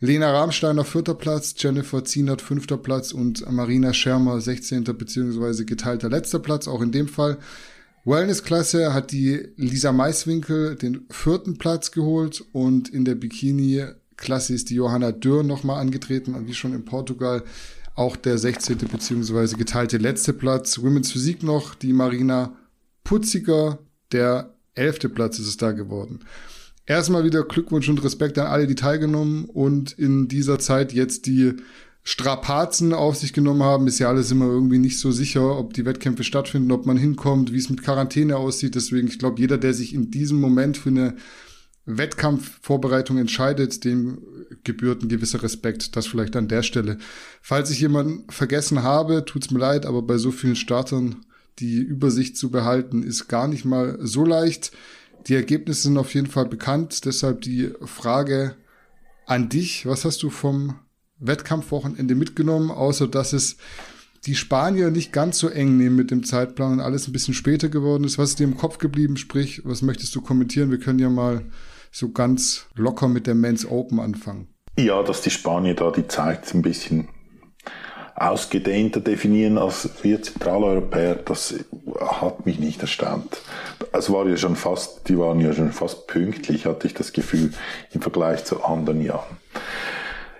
[0.00, 4.84] Lena Rahmsteiner vierter Platz, Jennifer Zienert fünfter Platz und Marina Schermer 16.
[4.84, 7.38] beziehungsweise geteilter letzter Platz, auch in dem Fall.
[8.04, 14.76] Wellness-Klasse hat die Lisa Maiswinkel den vierten Platz geholt und in der Bikini-Klasse ist die
[14.76, 17.44] Johanna Dürr nochmal angetreten, wie schon in Portugal
[17.98, 18.78] auch der 16.
[18.90, 20.80] beziehungsweise geteilte letzte Platz.
[20.80, 22.56] Women's Physik noch, die Marina
[23.02, 23.80] Putziger,
[24.12, 26.20] der elfte Platz ist es da geworden.
[26.86, 31.54] Erstmal wieder Glückwunsch und Respekt an alle, die teilgenommen und in dieser Zeit jetzt die
[32.04, 33.86] Strapazen auf sich genommen haben.
[33.86, 37.52] Ist ja alles immer irgendwie nicht so sicher, ob die Wettkämpfe stattfinden, ob man hinkommt,
[37.52, 38.76] wie es mit Quarantäne aussieht.
[38.76, 41.16] Deswegen, ich glaube, jeder, der sich in diesem Moment für eine
[41.88, 44.18] Wettkampfvorbereitung entscheidet, dem
[44.62, 45.96] gebührt ein gewisser Respekt.
[45.96, 46.98] Das vielleicht an der Stelle.
[47.40, 51.24] Falls ich jemanden vergessen habe, tut's mir leid, aber bei so vielen Startern
[51.58, 54.70] die Übersicht zu behalten, ist gar nicht mal so leicht.
[55.26, 58.54] Die Ergebnisse sind auf jeden Fall bekannt, deshalb die Frage
[59.26, 59.86] an dich.
[59.86, 60.78] Was hast du vom
[61.20, 63.56] Wettkampfwochenende mitgenommen, außer dass es
[64.26, 67.68] die Spanier nicht ganz so eng nehmen mit dem Zeitplan und alles ein bisschen später
[67.68, 68.18] geworden ist.
[68.18, 69.16] Was ist dir im Kopf geblieben?
[69.16, 70.70] Sprich, was möchtest du kommentieren?
[70.70, 71.44] Wir können ja mal
[71.90, 74.48] so ganz locker mit der Men's Open anfangen.
[74.78, 77.08] Ja, dass die Spanier da die Zeit ein bisschen
[78.14, 81.54] ausgedehnter definieren als wir Zentraleuropäer, das
[82.00, 83.40] hat mich nicht erstaunt.
[83.92, 87.52] Es war ja schon fast, die waren ja schon fast pünktlich, hatte ich das Gefühl,
[87.92, 89.36] im Vergleich zu anderen Jahren.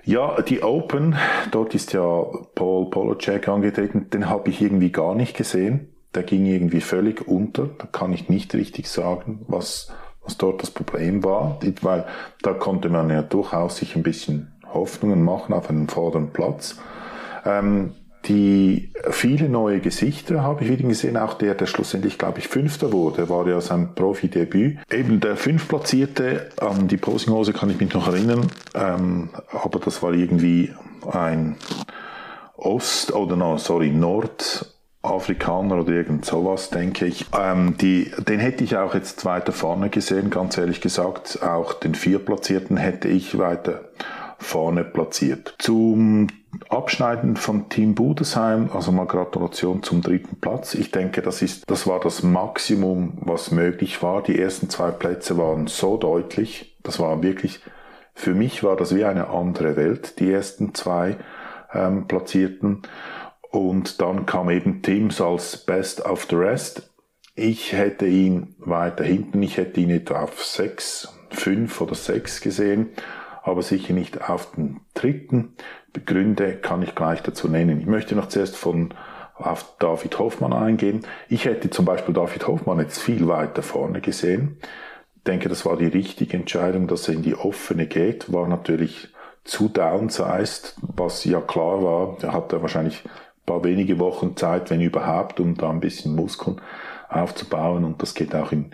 [0.04, 1.16] Ja, die Open,
[1.50, 2.24] dort ist ja
[2.54, 5.92] Paul Polacek angetreten, den habe ich irgendwie gar nicht gesehen.
[6.14, 7.68] Der ging irgendwie völlig unter.
[7.78, 9.92] Da kann ich nicht richtig sagen, was,
[10.28, 12.04] was dort das Problem war, weil
[12.42, 16.78] da konnte man ja durchaus sich ein bisschen Hoffnungen machen auf einen vorderen Platz.
[17.46, 17.94] Ähm,
[18.26, 22.92] die viele neue Gesichter habe ich wieder gesehen, auch der, der schlussendlich, glaube ich, Fünfter
[22.92, 24.78] wurde, war ja sein Profi-Debüt.
[24.92, 30.12] Eben der Fünftplatzierte, an die Posinghose kann ich mich noch erinnern, ähm, aber das war
[30.12, 30.74] irgendwie
[31.10, 31.56] ein
[32.56, 33.88] Ost- oder no, sorry,
[35.08, 37.26] Nordafrikaner oder irgend sowas, denke ich.
[37.38, 41.42] Ähm, die, den hätte ich auch jetzt weiter vorne gesehen, ganz ehrlich gesagt.
[41.42, 43.80] Auch den Vierplatzierten hätte ich weiter
[44.38, 45.54] vorne platziert.
[45.58, 46.28] Zum
[46.68, 50.74] Abschneiden von Team Budesheim, also mal Gratulation zum dritten Platz.
[50.74, 54.22] Ich denke, das ist, das war das Maximum, was möglich war.
[54.22, 56.76] Die ersten zwei Plätze waren so deutlich.
[56.82, 57.60] Das war wirklich,
[58.14, 61.16] für mich war das wie eine andere Welt, die ersten zwei
[61.74, 62.82] ähm, Platzierten.
[63.50, 66.90] Und dann kam eben Teams als Best of the Rest.
[67.34, 72.90] Ich hätte ihn weiter hinten, ich hätte ihn etwa auf sechs, fünf oder sechs gesehen
[73.48, 75.54] aber sicher nicht auf den dritten.
[76.06, 77.80] Gründe kann ich gleich dazu nennen.
[77.80, 78.94] Ich möchte noch zuerst von
[79.34, 81.00] auf David Hoffmann eingehen.
[81.28, 84.58] Ich hätte zum Beispiel David Hoffmann jetzt viel weiter vorne gesehen.
[85.16, 88.32] Ich denke, das war die richtige Entscheidung, dass er in die offene geht.
[88.32, 89.08] War natürlich
[89.44, 92.16] zu downsized, was ja klar war.
[92.22, 93.10] Er hatte wahrscheinlich ein
[93.48, 96.60] paar wenige Wochen Zeit, wenn überhaupt, um da ein bisschen Muskeln
[97.08, 97.84] aufzubauen.
[97.84, 98.72] Und das geht auch in,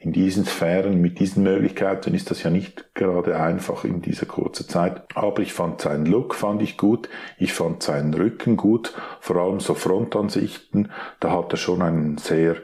[0.00, 4.68] in diesen Sphären, mit diesen Möglichkeiten ist das ja nicht gerade einfach in dieser kurzen
[4.68, 5.02] Zeit.
[5.14, 7.08] Aber ich fand seinen Look, fand ich gut.
[7.38, 8.92] Ich fand seinen Rücken gut.
[9.20, 10.90] Vor allem so Frontansichten.
[11.20, 12.56] Da hat er schon einen sehr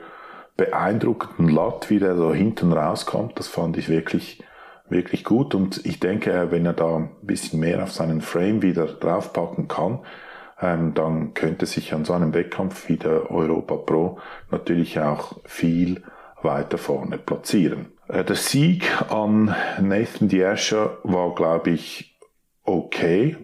[0.56, 3.38] beeindruckenden Latt, wie der so hinten rauskommt.
[3.38, 4.42] Das fand ich wirklich,
[4.88, 5.54] wirklich gut.
[5.54, 10.00] Und ich denke, wenn er da ein bisschen mehr auf seinen Frame wieder draufpacken kann,
[10.62, 14.18] ähm, dann könnte sich an so einem Wettkampf wie der Europa Pro
[14.50, 16.02] natürlich auch viel
[16.42, 17.92] weiter vorne platzieren.
[18.08, 22.16] Äh, der Sieg an Nathan Diasher war, glaube ich,
[22.62, 23.36] okay.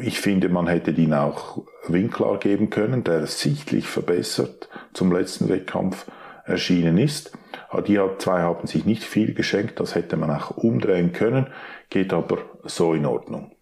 [0.00, 6.06] Ich finde, man hätte ihn auch Winkler geben können, der sichtlich verbessert zum letzten Wettkampf
[6.44, 7.32] erschienen ist.
[7.70, 11.48] Äh, die zwei haben sich nicht viel geschenkt, das hätte man auch umdrehen können,
[11.88, 13.52] geht aber so in Ordnung.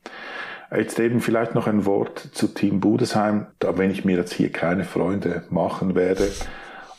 [0.74, 4.50] Jetzt eben vielleicht noch ein Wort zu Team Budesheim, da wenn ich mir jetzt hier
[4.50, 6.28] keine Freunde machen werde,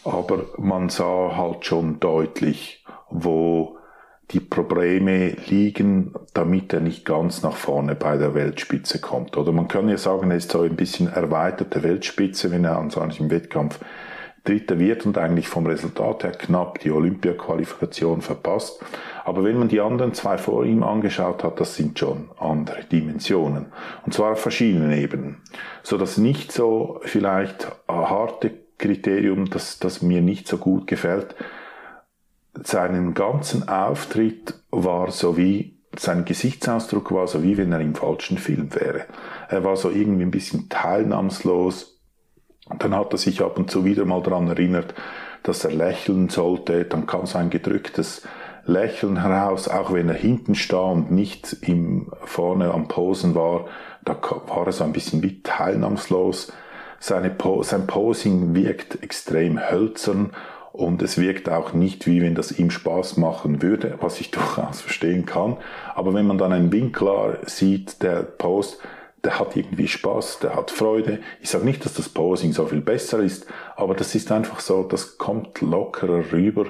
[0.03, 3.77] aber man sah halt schon deutlich, wo
[4.31, 9.37] die Probleme liegen, damit er nicht ganz nach vorne bei der Weltspitze kommt.
[9.37, 12.89] Oder man kann ja sagen, er ist so ein bisschen erweiterte Weltspitze, wenn er an
[12.89, 13.79] so einem Wettkampf
[14.47, 18.79] Dritter wird und eigentlich vom Resultat her knapp die Olympia-Qualifikation verpasst.
[19.25, 23.67] Aber wenn man die anderen zwei vor ihm angeschaut hat, das sind schon andere Dimensionen.
[24.05, 25.41] Und zwar auf verschiedenen Ebenen.
[25.83, 31.35] So dass nicht so vielleicht harte Kriterium, das, das mir nicht so gut gefällt.
[32.63, 38.37] Seinen ganzen Auftritt war so wie sein Gesichtsausdruck war so, wie wenn er im falschen
[38.37, 39.05] Film wäre.
[39.49, 41.96] Er war so irgendwie ein bisschen teilnahmslos.
[42.79, 44.93] Dann hat er sich ab und zu wieder mal daran erinnert,
[45.43, 46.85] dass er lächeln sollte.
[46.85, 48.23] Dann kam so ein gedrücktes
[48.65, 53.65] Lächeln heraus, auch wenn er hinten stand und nicht im, vorne am Posen war.
[54.03, 56.51] Da war er so ein bisschen wie teilnahmslos.
[56.99, 60.31] Seine po sein Posing wirkt extrem hölzern
[60.73, 64.81] und es wirkt auch nicht, wie wenn das ihm Spaß machen würde, was ich durchaus
[64.81, 65.57] verstehen kann.
[65.95, 68.79] Aber wenn man dann einen Winkler sieht, der Post,
[69.23, 71.19] der hat irgendwie Spaß, der hat Freude.
[71.41, 74.83] Ich sage nicht, dass das Posing so viel besser ist, aber das ist einfach so,
[74.83, 76.65] das kommt lockerer rüber,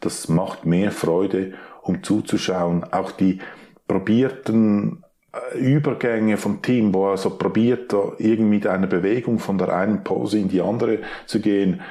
[0.00, 2.84] das macht mehr Freude, um zuzuschauen.
[2.92, 3.40] Auch die
[3.86, 9.74] probierten äh, Übergänge vom Team, wo er so probiert, irgendwie mit einer Bewegung von der
[9.74, 11.82] einen Pose in die andere zu gehen,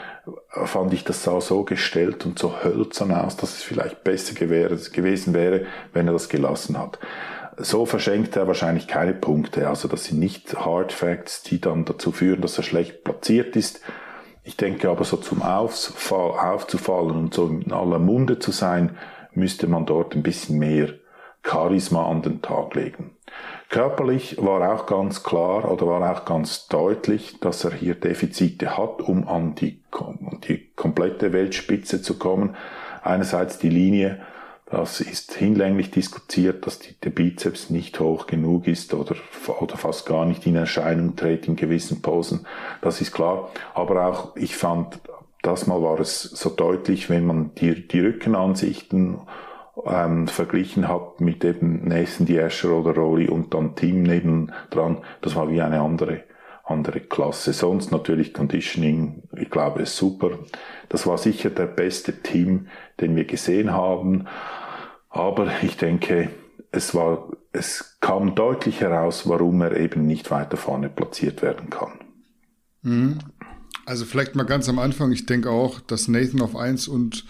[0.49, 5.33] fand ich, das sah so gestellt und so hölzern aus, dass es vielleicht besser gewesen
[5.33, 6.99] wäre, wenn er das gelassen hat.
[7.61, 9.67] So verschenkt er wahrscheinlich keine Punkte.
[9.67, 13.81] Also das sind nicht Hard Facts, die dann dazu führen, dass er schlecht platziert ist.
[14.43, 18.97] Ich denke aber so zum Aufsfall, aufzufallen und so in aller Munde zu sein,
[19.33, 20.93] müsste man dort ein bisschen mehr
[21.43, 23.11] Charisma an den Tag legen.
[23.69, 29.01] Körperlich war auch ganz klar oder war auch ganz deutlich, dass er hier Defizite hat,
[29.01, 29.83] um an die,
[30.47, 32.55] die komplette Weltspitze zu kommen.
[33.03, 34.19] Einerseits die Linie,
[34.71, 39.15] das ist hinlänglich diskutiert, dass die, der Bizeps nicht hoch genug ist oder,
[39.59, 42.45] oder fast gar nicht in Erscheinung tritt in gewissen Posen.
[42.81, 43.49] Das ist klar.
[43.73, 44.99] Aber auch, ich fand,
[45.41, 49.21] das mal war es so deutlich, wenn man die, die Rückenansichten
[49.85, 55.49] ähm, verglichen hat mit eben Nathan Diasher oder Rolly und dann Team nebendran, das war
[55.49, 56.23] wie eine andere,
[56.69, 57.53] andere Klasse.
[57.53, 60.39] Sonst natürlich Conditioning, ich glaube, ist super.
[60.89, 62.67] Das war sicher der beste Team,
[62.99, 64.27] den wir gesehen haben.
[65.09, 66.29] Aber ich denke,
[66.71, 71.99] es war, es kam deutlich heraus, warum er eben nicht weiter vorne platziert werden kann.
[72.81, 73.19] Mhm.
[73.85, 77.25] Also vielleicht mal ganz am Anfang, ich denke auch, dass Nathan auf eins und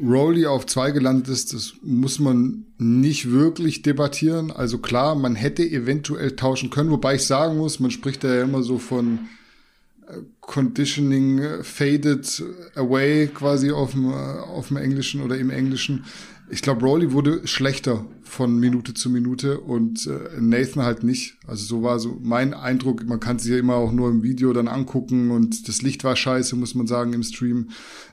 [0.00, 4.50] Rowley auf zwei gelandet ist, das muss man nicht wirklich debattieren.
[4.50, 8.42] Also klar, man hätte eventuell tauschen können, wobei ich sagen muss, man spricht da ja
[8.42, 9.28] immer so von
[10.08, 12.42] äh, Conditioning faded
[12.74, 16.04] away quasi auf dem, äh, auf dem Englischen oder im Englischen
[16.52, 21.38] ich glaube, Rowley wurde schlechter von Minute zu Minute und äh, Nathan halt nicht.
[21.46, 23.06] Also so war so mein Eindruck.
[23.06, 26.14] Man kann sich ja immer auch nur im Video dann angucken und das Licht war
[26.14, 27.70] scheiße, muss man sagen, im Stream.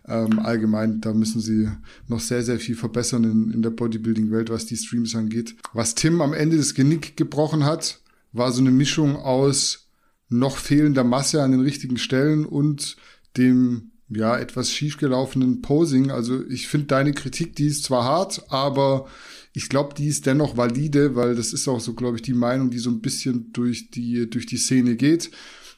[0.07, 1.67] Ähm, allgemein, da müssen sie
[2.07, 5.57] noch sehr, sehr viel verbessern in, in der Bodybuilding-Welt, was die Streams angeht.
[5.73, 7.99] Was Tim am Ende des Genick gebrochen hat,
[8.31, 9.89] war so eine Mischung aus
[10.29, 12.95] noch fehlender Masse an den richtigen Stellen und
[13.35, 16.12] dem ja, etwas schiefgelaufenen Posing.
[16.12, 19.07] Also ich finde deine Kritik, die ist zwar hart, aber
[19.53, 22.70] ich glaube, die ist dennoch valide, weil das ist auch so, glaube ich, die Meinung,
[22.70, 25.32] die so ein bisschen durch die, durch die Szene geht.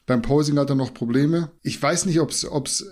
[0.05, 1.51] Beim Posing hat er noch Probleme.
[1.61, 2.85] Ich weiß nicht, ob es ob's,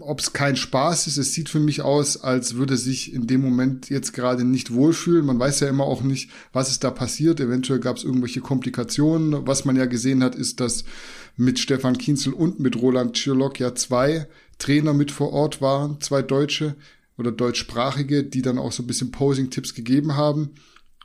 [0.00, 1.16] ob's kein Spaß ist.
[1.16, 5.24] Es sieht für mich aus, als würde sich in dem Moment jetzt gerade nicht wohlfühlen.
[5.24, 7.40] Man weiß ja immer auch nicht, was ist da passiert.
[7.40, 9.46] Eventuell gab es irgendwelche Komplikationen.
[9.46, 10.84] Was man ja gesehen hat, ist, dass
[11.38, 14.26] mit Stefan Kienzel und mit Roland Schirlock ja zwei
[14.58, 16.74] Trainer mit vor Ort waren, zwei Deutsche
[17.16, 20.50] oder deutschsprachige, die dann auch so ein bisschen Posing-Tipps gegeben haben.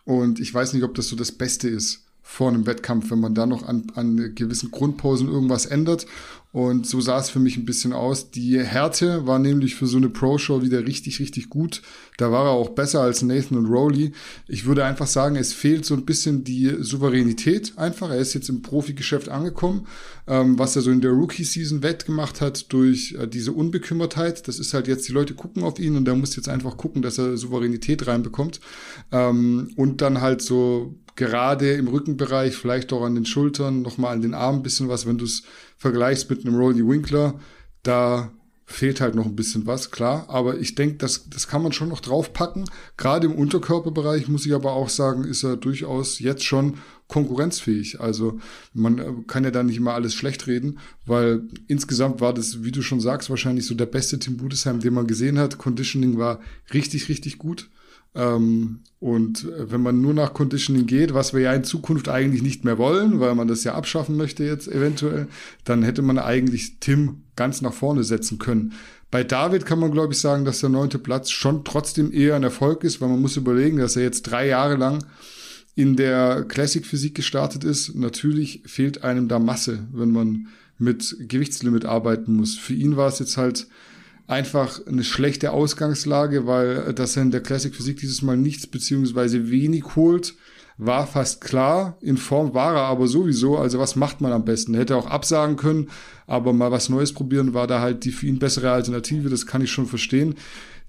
[0.05, 3.35] Und ich weiß nicht, ob das so das Beste ist vor einem Wettkampf, wenn man
[3.35, 6.07] da noch an, an gewissen Grundposen irgendwas ändert.
[6.53, 8.29] Und so sah es für mich ein bisschen aus.
[8.29, 11.81] Die Härte war nämlich für so eine Pro-Show wieder richtig, richtig gut.
[12.17, 14.11] Da war er auch besser als Nathan und Rowley.
[14.47, 18.11] Ich würde einfach sagen, es fehlt so ein bisschen die Souveränität einfach.
[18.11, 19.87] Er ist jetzt im Profigeschäft angekommen,
[20.27, 24.47] ähm, was er so in der Rookie-Season wettgemacht hat durch äh, diese Unbekümmertheit.
[24.47, 27.01] Das ist halt jetzt, die Leute gucken auf ihn und er muss jetzt einfach gucken,
[27.01, 28.59] dass er Souveränität reinbekommt.
[29.11, 34.21] Ähm, und dann halt so gerade im Rückenbereich, vielleicht auch an den Schultern, nochmal an
[34.21, 35.43] den Armen ein bisschen was, wenn du es
[35.77, 37.39] vergleichst mit einem Rolly Winkler,
[37.83, 38.31] da
[38.65, 40.25] fehlt halt noch ein bisschen was, klar.
[40.29, 42.65] Aber ich denke, das, das kann man schon noch draufpacken.
[42.97, 47.99] Gerade im Unterkörperbereich muss ich aber auch sagen, ist er durchaus jetzt schon konkurrenzfähig.
[47.99, 48.39] Also
[48.73, 52.71] man äh, kann ja da nicht immer alles schlecht reden, weil insgesamt war das, wie
[52.71, 55.57] du schon sagst, wahrscheinlich so der beste Tim Budesheim, den man gesehen hat.
[55.57, 56.39] Conditioning war
[56.73, 57.69] richtig, richtig gut.
[58.15, 62.43] Ähm, und äh, wenn man nur nach Conditioning geht, was wir ja in Zukunft eigentlich
[62.43, 65.27] nicht mehr wollen, weil man das ja abschaffen möchte jetzt eventuell,
[65.63, 68.73] dann hätte man eigentlich Tim ganz nach vorne setzen können.
[69.09, 72.43] Bei David kann man, glaube ich, sagen, dass der neunte Platz schon trotzdem eher ein
[72.43, 75.03] Erfolg ist, weil man muss überlegen, dass er jetzt drei Jahre lang
[75.75, 77.95] in der Classic Physik gestartet ist.
[77.95, 80.47] Natürlich fehlt einem da Masse, wenn man
[80.77, 82.55] mit Gewichtslimit arbeiten muss.
[82.55, 83.67] Für ihn war es jetzt halt
[84.27, 89.49] einfach eine schlechte Ausgangslage, weil dass er in der Classic Physik dieses Mal nichts beziehungsweise
[89.49, 90.35] wenig holt,
[90.77, 91.97] war fast klar.
[92.01, 93.57] In Form war er aber sowieso.
[93.57, 94.73] Also was macht man am besten?
[94.73, 95.89] Hätte auch absagen können,
[96.25, 99.29] aber mal was Neues probieren war da halt die für ihn bessere Alternative.
[99.29, 100.35] Das kann ich schon verstehen.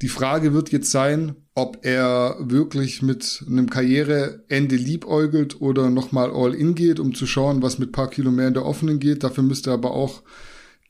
[0.02, 6.54] Die Frage wird jetzt sein, ob er wirklich mit einem Karriereende liebäugelt oder nochmal all
[6.54, 9.22] in geht, um zu schauen, was mit paar Kilo mehr in der offenen geht.
[9.22, 10.22] Dafür müsste aber auch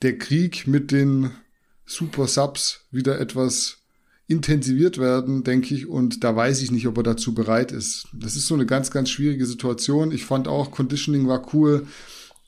[0.03, 1.31] der Krieg mit den
[1.87, 3.79] Super Subs wieder etwas
[4.27, 8.09] intensiviert werden, denke ich, und da weiß ich nicht, ob er dazu bereit ist.
[8.13, 10.13] Das ist so eine ganz, ganz schwierige Situation.
[10.13, 11.87] Ich fand auch, Conditioning war cool,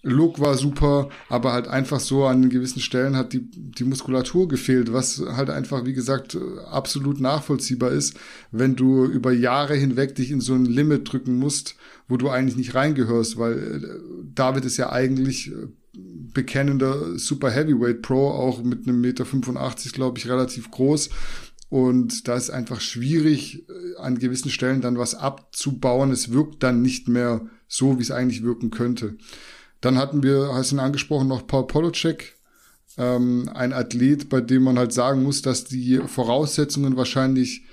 [0.03, 4.93] Look war super, aber halt einfach so an gewissen Stellen hat die, die Muskulatur gefehlt,
[4.93, 6.39] was halt einfach, wie gesagt,
[6.71, 8.17] absolut nachvollziehbar ist,
[8.53, 11.75] wenn du über Jahre hinweg dich in so ein Limit drücken musst,
[12.07, 15.67] wo du eigentlich nicht reingehörst, weil äh, David ist ja eigentlich äh,
[15.97, 21.11] bekennender Super Heavyweight Pro, auch mit einem Meter 85, glaube ich, relativ groß.
[21.69, 26.13] Und da ist einfach schwierig, äh, an gewissen Stellen dann was abzubauen.
[26.13, 29.17] Es wirkt dann nicht mehr so, wie es eigentlich wirken könnte.
[29.81, 32.37] Dann hatten wir, hast du ihn angesprochen, noch Paul Polocek,
[32.99, 37.65] ähm, ein Athlet, bei dem man halt sagen muss, dass die Voraussetzungen wahrscheinlich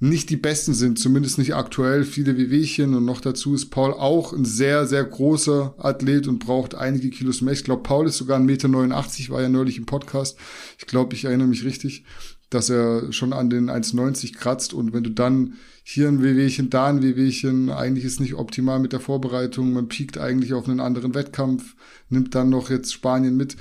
[0.00, 4.32] nicht die besten sind, zumindest nicht aktuell, viele Wehwehchen und noch dazu ist Paul auch
[4.32, 7.52] ein sehr, sehr großer Athlet und braucht einige Kilos mehr.
[7.52, 10.38] Ich glaube, Paul ist sogar 1,89 Meter, war ja neulich im Podcast.
[10.78, 12.04] Ich glaube, ich erinnere mich richtig,
[12.48, 16.86] dass er schon an den 1,90 kratzt und wenn du dann hier ein Wehwehchen, da
[16.86, 21.14] ein Wehwehchen, eigentlich ist nicht optimal mit der Vorbereitung, man piekt eigentlich auf einen anderen
[21.14, 21.74] Wettkampf,
[22.08, 23.56] nimmt dann noch jetzt Spanien mit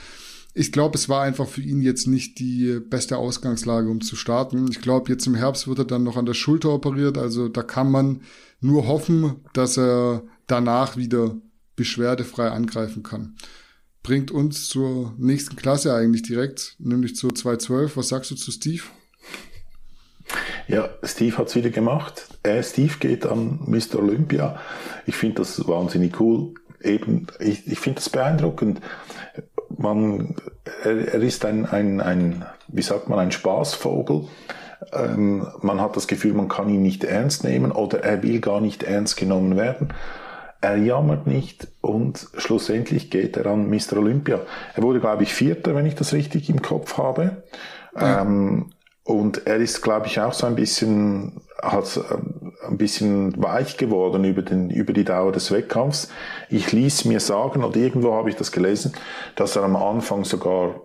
[0.58, 4.68] ich glaube, es war einfach für ihn jetzt nicht die beste Ausgangslage, um zu starten.
[4.72, 7.18] Ich glaube, jetzt im Herbst wird er dann noch an der Schulter operiert.
[7.18, 8.22] Also da kann man
[8.60, 11.36] nur hoffen, dass er danach wieder
[11.76, 13.36] beschwerdefrei angreifen kann.
[14.02, 17.96] Bringt uns zur nächsten Klasse eigentlich direkt, nämlich zur 212.
[17.96, 18.84] Was sagst du zu Steve?
[20.68, 22.30] Ja, Steve hat's wieder gemacht.
[22.42, 24.00] Äh, Steve geht an Mr.
[24.00, 24.60] Olympia.
[25.06, 26.56] Ich finde das wahnsinnig cool.
[26.82, 28.82] Eben, ich, ich finde das beeindruckend
[29.76, 30.36] man,
[30.84, 34.28] er, er ist ein, ein, ein, wie sagt man, ein Spaßvogel.
[34.94, 38.62] Ähm, man hat das Gefühl, man kann ihn nicht ernst nehmen oder er will gar
[38.62, 39.94] nicht ernst genommen werden.
[40.62, 43.98] Er jammert nicht und schlussendlich geht er an Mr.
[43.98, 44.42] Olympia.
[44.76, 47.44] Er wurde, glaube ich, Vierter, wenn ich das richtig im Kopf habe.
[47.96, 48.22] Ja.
[48.22, 48.72] Ähm,
[49.08, 54.26] und er ist, glaube ich, auch so ein bisschen, hat äh, ein bisschen weich geworden
[54.26, 56.10] über, den, über die Dauer des Wettkampfs.
[56.50, 58.92] Ich ließ mir sagen, oder irgendwo habe ich das gelesen,
[59.38, 60.82] dass er am Anfang sogar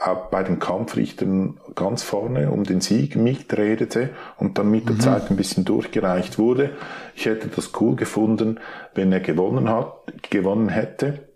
[0.00, 5.00] auch bei den Kampfrichtern ganz vorne um den Sieg mitredete und dann mit der mhm.
[5.00, 6.70] Zeit ein bisschen durchgereicht wurde.
[7.16, 8.60] Ich hätte das cool gefunden,
[8.94, 9.94] wenn er gewonnen hat,
[10.30, 11.28] gewonnen hätte.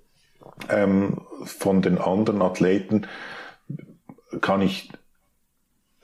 [0.71, 3.09] Ähm, von den anderen Athleten
[4.41, 4.93] kann ich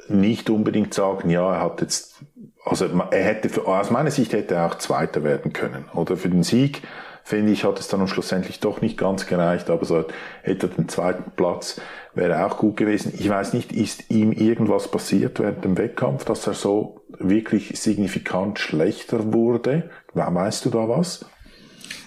[0.09, 2.23] nicht unbedingt sagen, ja, er hat jetzt,
[2.65, 5.87] also er hätte, für, aus meiner Sicht hätte er auch Zweiter werden können.
[5.95, 6.83] Oder für den Sieg,
[7.23, 10.05] finde ich, hat es dann schlussendlich doch nicht ganz gereicht, aber so
[10.43, 11.81] hätte den zweiten Platz
[12.15, 13.13] wäre auch gut gewesen.
[13.17, 18.59] Ich weiß nicht, ist ihm irgendwas passiert während dem Wettkampf, dass er so wirklich signifikant
[18.59, 19.91] schlechter wurde?
[20.13, 21.25] Weißt du da was?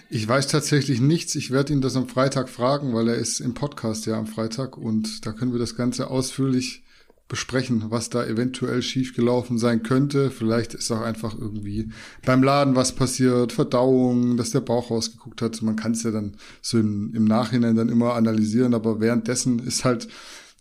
[0.10, 1.36] Ich weiß tatsächlich nichts.
[1.36, 4.78] Ich werde ihn das am Freitag fragen, weil er ist im Podcast ja am Freitag
[4.78, 6.84] und da können wir das Ganze ausführlich
[7.28, 10.32] besprechen, was da eventuell schiefgelaufen sein könnte.
[10.32, 11.90] Vielleicht ist auch einfach irgendwie
[12.26, 15.62] beim Laden was passiert, Verdauung, dass der Bauch rausgeguckt hat.
[15.62, 19.84] Man kann es ja dann so im, im Nachhinein dann immer analysieren, aber währenddessen ist
[19.84, 20.08] halt,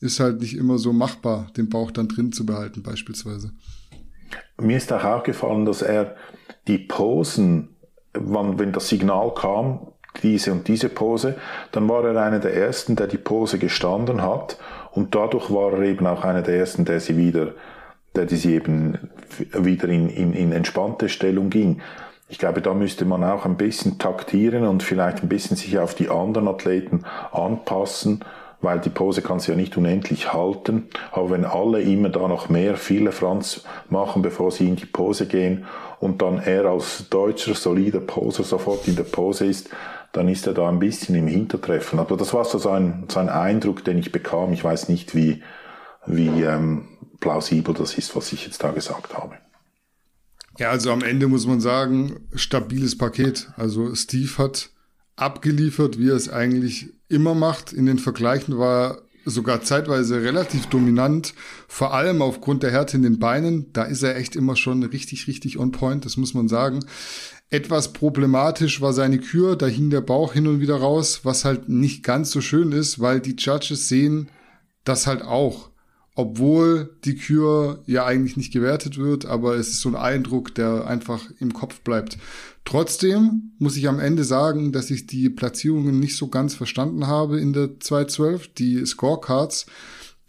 [0.00, 3.52] ist halt nicht immer so machbar, den Bauch dann drin zu behalten, beispielsweise.
[4.60, 6.16] Mir ist auch aufgefallen, dass er
[6.66, 7.76] die Posen,
[8.12, 9.92] wann, wenn das Signal kam,
[10.22, 11.36] diese und diese Pose,
[11.72, 14.58] dann war er einer der ersten, der die Pose gestanden hat
[14.96, 17.52] und dadurch war er eben auch einer der ersten, der sie wieder,
[18.14, 18.98] der sie eben
[19.52, 21.82] wieder in, in, in entspannte Stellung ging.
[22.30, 25.94] Ich glaube, da müsste man auch ein bisschen taktieren und vielleicht ein bisschen sich auf
[25.94, 28.24] die anderen Athleten anpassen,
[28.62, 30.88] weil die Pose kann sie ja nicht unendlich halten.
[31.12, 35.26] Aber wenn alle immer da noch mehr viele Franz machen, bevor sie in die Pose
[35.26, 35.66] gehen
[36.00, 39.68] und dann er als deutscher, solider Poser sofort in der Pose ist,
[40.16, 41.98] dann ist er da ein bisschen im Hintertreffen.
[41.98, 44.52] Aber das war so ein, so ein Eindruck, den ich bekam.
[44.52, 45.42] Ich weiß nicht, wie,
[46.06, 46.88] wie ähm,
[47.20, 49.36] plausibel das ist, was ich jetzt da gesagt habe.
[50.58, 53.50] Ja, also am Ende muss man sagen, stabiles Paket.
[53.56, 54.70] Also Steve hat
[55.16, 57.72] abgeliefert, wie er es eigentlich immer macht.
[57.72, 61.34] In den Vergleichen war er sogar zeitweise relativ dominant,
[61.66, 63.72] vor allem aufgrund der Härte in den Beinen.
[63.72, 66.84] Da ist er echt immer schon richtig, richtig on point, das muss man sagen.
[67.48, 71.68] Etwas problematisch war seine Kür, da hing der Bauch hin und wieder raus, was halt
[71.68, 74.30] nicht ganz so schön ist, weil die Judges sehen
[74.84, 75.70] das halt auch.
[76.16, 80.86] obwohl die Kür ja eigentlich nicht gewertet wird, aber es ist so ein Eindruck, der
[80.86, 82.16] einfach im Kopf bleibt.
[82.64, 87.38] Trotzdem muss ich am Ende sagen, dass ich die Platzierungen nicht so ganz verstanden habe
[87.38, 88.54] in der 212.
[88.54, 89.66] Die Scorecards,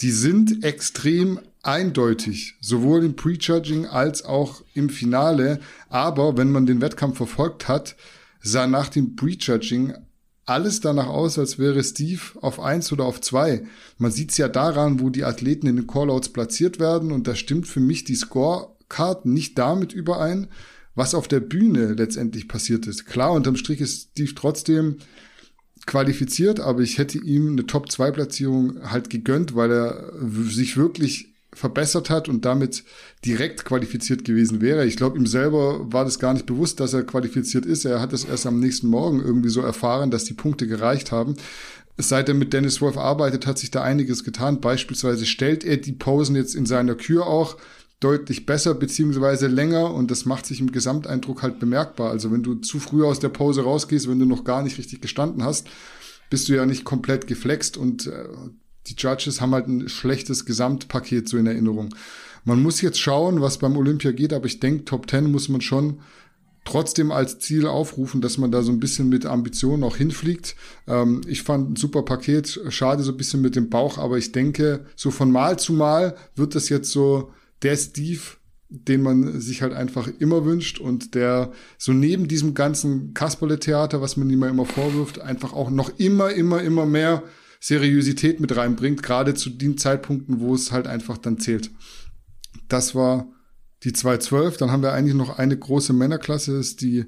[0.01, 5.59] die sind extrem eindeutig, sowohl im Prejudging als auch im Finale.
[5.89, 7.95] Aber wenn man den Wettkampf verfolgt hat,
[8.41, 9.93] sah nach dem Prejudging
[10.45, 13.65] alles danach aus, als wäre Steve auf eins oder auf zwei.
[13.97, 17.35] Man sieht es ja daran, wo die Athleten in den Callouts platziert werden und da
[17.35, 20.47] stimmt für mich die Scorecard nicht damit überein,
[20.95, 23.05] was auf der Bühne letztendlich passiert ist.
[23.05, 24.97] Klar, unterm Strich ist Steve trotzdem
[25.85, 30.13] qualifiziert, aber ich hätte ihm eine Top-2-Platzierung halt gegönnt, weil er
[30.45, 32.83] sich wirklich verbessert hat und damit
[33.25, 34.85] direkt qualifiziert gewesen wäre.
[34.85, 37.85] Ich glaube, ihm selber war das gar nicht bewusst, dass er qualifiziert ist.
[37.85, 41.35] Er hat es erst am nächsten Morgen irgendwie so erfahren, dass die Punkte gereicht haben.
[41.97, 44.61] Seit er mit Dennis Wolf arbeitet, hat sich da einiges getan.
[44.61, 47.57] Beispielsweise stellt er die Posen jetzt in seiner Kür auch
[47.99, 52.11] deutlich besser beziehungsweise länger und das macht sich im Gesamteindruck halt bemerkbar.
[52.11, 55.01] Also wenn du zu früh aus der Pose rausgehst, wenn du noch gar nicht richtig
[55.01, 55.67] gestanden hast,
[56.29, 58.25] bist du ja nicht komplett geflext und äh,
[58.89, 61.93] die Judges haben halt ein schlechtes Gesamtpaket so in Erinnerung.
[62.43, 65.61] Man muss jetzt schauen, was beim Olympia geht, aber ich denke, Top 10 muss man
[65.61, 65.99] schon
[66.67, 70.55] trotzdem als Ziel aufrufen, dass man da so ein bisschen mit Ambitionen auch hinfliegt.
[70.85, 74.33] Ähm, ich fand ein super Paket, schade so ein bisschen mit dem Bauch, aber ich
[74.33, 77.31] denke, so von Mal zu Mal wird das jetzt so
[77.63, 78.21] der Steve,
[78.69, 84.17] den man sich halt einfach immer wünscht und der so neben diesem ganzen Kasperle-Theater, was
[84.17, 87.23] man ihm immer vorwirft, einfach auch noch immer, immer, immer mehr
[87.59, 91.71] Seriosität mit reinbringt, gerade zu den Zeitpunkten, wo es halt einfach dann zählt.
[92.67, 93.27] Das war
[93.83, 94.57] die 212.
[94.57, 97.05] Dann haben wir eigentlich noch eine große Männerklasse, das ist die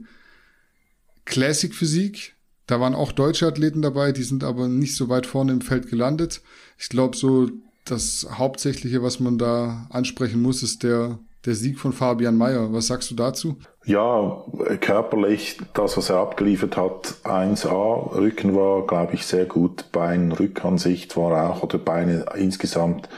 [1.25, 2.35] Classic Physik.
[2.65, 5.89] Da waren auch deutsche Athleten dabei, die sind aber nicht so weit vorne im Feld
[5.89, 6.41] gelandet.
[6.77, 7.49] Ich glaube, so
[7.85, 12.73] das Hauptsächliche, was man da ansprechen muss, ist der der Sieg von Fabian Mayer.
[12.73, 13.57] Was sagst du dazu?
[13.89, 14.43] Ja,
[14.81, 19.85] körperlich, das, was er abgeliefert hat, 1A, Rücken war, glaube ich, sehr gut.
[19.91, 23.09] Bein, Rückansicht war auch, oder Beine insgesamt,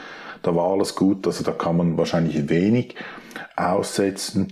[0.42, 1.26] da war alles gut.
[1.26, 2.94] Also da kann man wahrscheinlich wenig
[3.54, 4.48] aussetzen.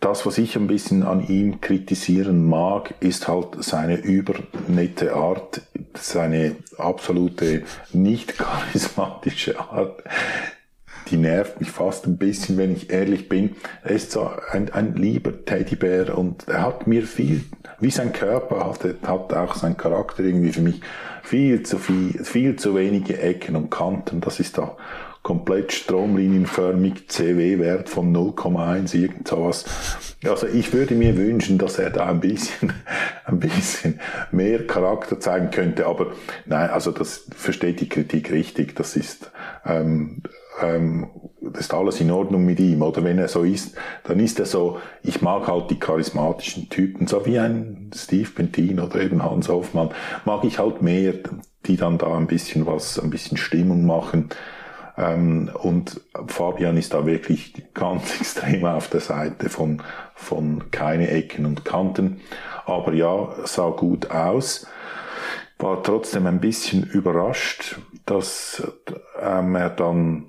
[0.00, 5.60] Das, was ich ein bisschen an ihm kritisieren mag, ist halt seine übernette Art,
[5.94, 10.02] seine absolute nicht charismatische Art
[11.08, 13.56] die nervt mich fast ein bisschen, wenn ich ehrlich bin.
[13.84, 17.44] Er ist so ein, ein lieber Teddybär und er hat mir viel,
[17.80, 20.80] wie sein Körper hat, hat auch sein Charakter irgendwie für mich
[21.22, 24.20] viel zu viel, viel zu wenige Ecken und Kanten.
[24.20, 24.76] Das ist da
[25.26, 29.64] komplett stromlinienförmig CW-Wert von 0,1 irgend sowas.
[30.24, 32.72] Also ich würde mir wünschen, dass er da ein bisschen,
[33.24, 33.98] ein bisschen
[34.30, 36.12] mehr Charakter zeigen könnte, aber
[36.44, 38.76] nein, also das versteht die Kritik richtig.
[38.76, 39.32] Das ist
[39.64, 40.22] ähm,
[40.60, 41.10] ähm,
[41.58, 42.82] ist alles in Ordnung mit ihm.
[42.82, 47.06] Oder wenn er so ist, dann ist er so, ich mag halt die charismatischen Typen,
[47.06, 49.90] so wie ein Steve Bentin oder eben Hans Hoffmann,
[50.24, 51.14] mag ich halt mehr,
[51.66, 54.30] die dann da ein bisschen was, ein bisschen Stimmung machen.
[54.98, 59.82] Ähm, und Fabian ist da wirklich ganz extrem auf der Seite von,
[60.14, 62.20] von keine Ecken und Kanten.
[62.64, 64.66] Aber ja, sah gut aus.
[65.58, 68.62] War trotzdem ein bisschen überrascht, dass
[69.20, 70.26] ähm, er dann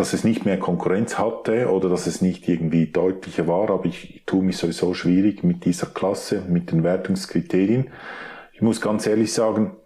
[0.00, 4.22] dass es nicht mehr Konkurrenz hatte oder dass es nicht irgendwie deutlicher war, aber ich
[4.24, 7.90] tue mich sowieso schwierig mit dieser Klasse, mit den Wertungskriterien.
[8.54, 9.76] Ich muss ganz ehrlich sagen,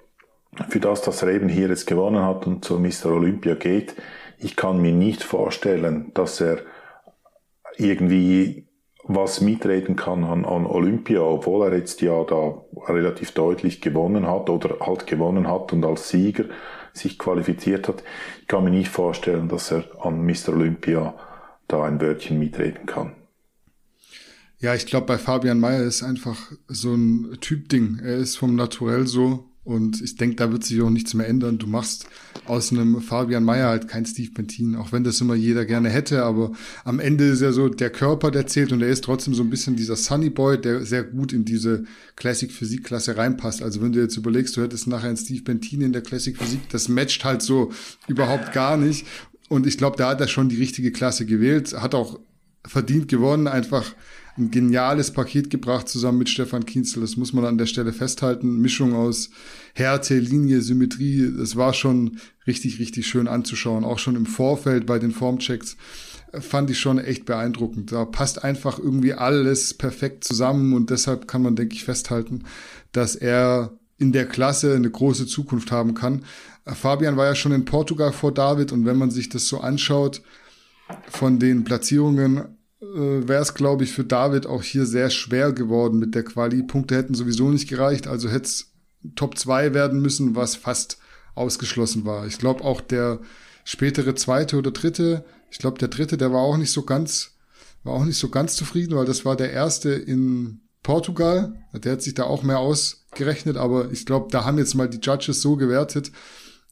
[0.68, 3.06] für das, dass Reben hier jetzt gewonnen hat und zu Mr.
[3.06, 3.96] Olympia geht,
[4.38, 6.58] ich kann mir nicht vorstellen, dass er
[7.76, 8.68] irgendwie
[9.02, 14.48] was mitreden kann an, an Olympia, obwohl er jetzt ja da relativ deutlich gewonnen hat
[14.48, 16.44] oder halt gewonnen hat und als Sieger
[16.94, 18.02] sich qualifiziert hat.
[18.40, 20.50] Ich kann mir nicht vorstellen, dass er an Mr.
[20.50, 21.14] Olympia
[21.68, 23.12] da ein Wörtchen mitreden kann.
[24.60, 27.98] Ja, ich glaube, bei Fabian Mayer ist einfach so ein Typ-Ding.
[28.02, 31.56] Er ist vom Naturell so und ich denke, da wird sich auch nichts mehr ändern.
[31.56, 32.06] Du machst
[32.44, 36.22] aus einem Fabian Mayer halt kein Steve Bentin, auch wenn das immer jeder gerne hätte.
[36.22, 36.52] Aber
[36.84, 39.48] am Ende ist ja so der Körper, der zählt und er ist trotzdem so ein
[39.48, 41.84] bisschen dieser Sunny Boy, der sehr gut in diese
[42.14, 43.62] Classic Physik Klasse reinpasst.
[43.62, 46.68] Also wenn du jetzt überlegst, du hättest nachher einen Steve Bentin in der Classic Physik,
[46.68, 47.72] das matcht halt so
[48.06, 49.06] überhaupt gar nicht.
[49.48, 52.20] Und ich glaube, da hat er schon die richtige Klasse gewählt, hat auch
[52.66, 53.94] verdient gewonnen, einfach
[54.36, 57.00] ein geniales Paket gebracht zusammen mit Stefan Kienzel.
[57.02, 58.60] Das muss man an der Stelle festhalten.
[58.60, 59.30] Mischung aus
[59.74, 61.32] Härte, Linie, Symmetrie.
[61.36, 63.84] Das war schon richtig, richtig schön anzuschauen.
[63.84, 65.76] Auch schon im Vorfeld bei den Formchecks
[66.40, 67.92] fand ich schon echt beeindruckend.
[67.92, 72.42] Da passt einfach irgendwie alles perfekt zusammen und deshalb kann man, denke ich, festhalten,
[72.92, 76.24] dass er in der Klasse eine große Zukunft haben kann.
[76.64, 79.60] Äh, Fabian war ja schon in Portugal vor David und wenn man sich das so
[79.60, 80.22] anschaut,
[81.08, 82.53] von den Platzierungen
[82.94, 86.62] äh, wäre es, glaube ich, für David auch hier sehr schwer geworden mit der Quali.
[86.62, 88.72] Punkte hätten sowieso nicht gereicht, also hätte es
[89.16, 90.98] Top 2 werden müssen, was fast
[91.34, 92.26] ausgeschlossen war.
[92.26, 93.20] Ich glaube auch der
[93.64, 97.32] spätere zweite oder dritte, ich glaube der dritte, der war auch nicht so ganz,
[97.82, 101.54] war auch nicht so ganz zufrieden, weil das war der erste in Portugal.
[101.72, 105.00] Der hat sich da auch mehr ausgerechnet, aber ich glaube, da haben jetzt mal die
[105.00, 106.12] Judges so gewertet,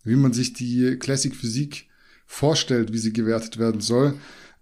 [0.05, 1.89] wie man sich die Classic Physik
[2.27, 4.15] vorstellt, wie sie gewertet werden soll.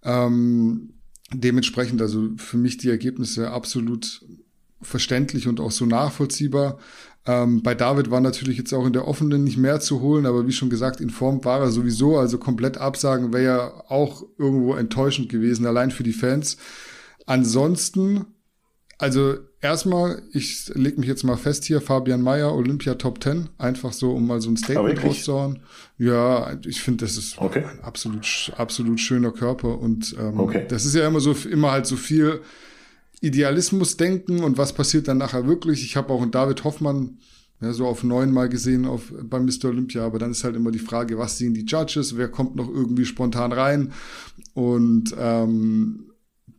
[0.03, 0.93] Ähm,
[1.33, 4.25] dementsprechend also für mich die Ergebnisse absolut
[4.81, 6.79] verständlich und auch so nachvollziehbar.
[7.25, 10.47] Ähm, bei David war natürlich jetzt auch in der offenen nicht mehr zu holen, aber
[10.47, 14.73] wie schon gesagt, in Form war er sowieso, also komplett absagen wäre ja auch irgendwo
[14.73, 16.57] enttäuschend gewesen, allein für die Fans.
[17.27, 18.25] Ansonsten,
[19.01, 23.93] also erstmal, ich lege mich jetzt mal fest hier, Fabian Mayer, Olympia Top 10, einfach
[23.93, 25.59] so, um mal so ein Statement rauszuhauen.
[25.97, 27.63] Ja, ich finde, das ist okay.
[27.63, 30.65] ein absolut, absolut schöner Körper und ähm, okay.
[30.69, 32.41] das ist ja immer so, immer halt so viel
[33.21, 35.83] Idealismus denken und was passiert dann nachher wirklich.
[35.83, 37.17] Ich habe auch einen David Hoffmann
[37.59, 39.65] ja, so auf neun Mal gesehen auf, beim Mr.
[39.65, 42.69] Olympia, aber dann ist halt immer die Frage, was sehen die Judges, wer kommt noch
[42.69, 43.93] irgendwie spontan rein
[44.53, 46.10] und ähm,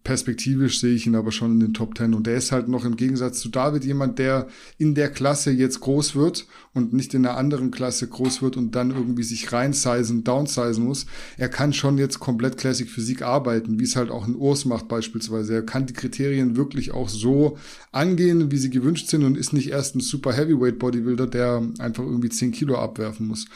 [0.05, 2.15] perspektivisch sehe ich ihn aber schon in den Top Ten.
[2.15, 4.49] Und der ist halt noch im Gegensatz zu David jemand, der
[4.79, 8.75] in der Klasse jetzt groß wird und nicht in einer anderen Klasse groß wird und
[8.75, 11.07] dann irgendwie sich reinsizen, downsizen muss.
[11.37, 14.89] Er kann schon jetzt komplett Classic Physik arbeiten, wie es halt auch ein Urs macht
[14.89, 15.55] beispielsweise.
[15.55, 17.59] Er kann die Kriterien wirklich auch so
[17.93, 22.03] angehen, wie sie gewünscht sind und ist nicht erst ein Super Heavyweight Bodybuilder, der einfach
[22.03, 23.47] irgendwie 10 Kilo abwerfen muss.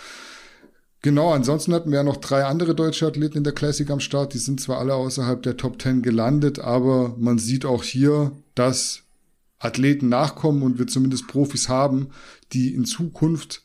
[1.03, 4.35] Genau, ansonsten hatten wir ja noch drei andere deutsche Athleten in der Classic am Start.
[4.35, 9.03] Die sind zwar alle außerhalb der Top 10 gelandet, aber man sieht auch hier, dass
[9.59, 12.09] Athleten nachkommen und wir zumindest Profis haben,
[12.53, 13.63] die in Zukunft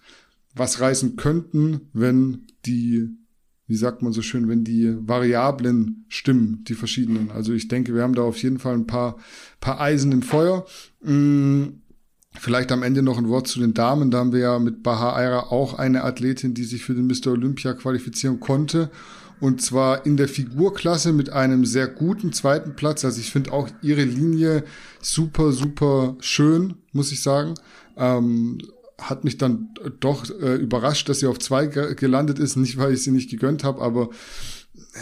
[0.54, 3.10] was reißen könnten, wenn die,
[3.68, 7.32] wie sagt man so schön, wenn die Variablen stimmen, die verschiedenen.
[7.32, 9.18] Also ich denke, wir haben da auf jeden Fall ein paar,
[9.60, 10.66] paar Eisen im Feuer.
[11.02, 11.81] Mmh
[12.40, 14.10] Vielleicht am Ende noch ein Wort zu den Damen.
[14.10, 17.32] Da haben wir ja mit Baha Aira auch eine Athletin, die sich für den Mr.
[17.32, 18.90] Olympia qualifizieren konnte.
[19.42, 23.04] Und zwar in der Figurklasse mit einem sehr guten zweiten Platz.
[23.04, 24.64] Also ich finde auch ihre Linie
[25.02, 27.56] super, super schön, muss ich sagen.
[27.98, 28.60] Ähm,
[28.98, 29.70] hat mich dann
[30.00, 32.56] doch äh, überrascht, dass sie auf zwei gelandet ist.
[32.56, 34.10] Nicht, weil ich sie nicht gegönnt habe, aber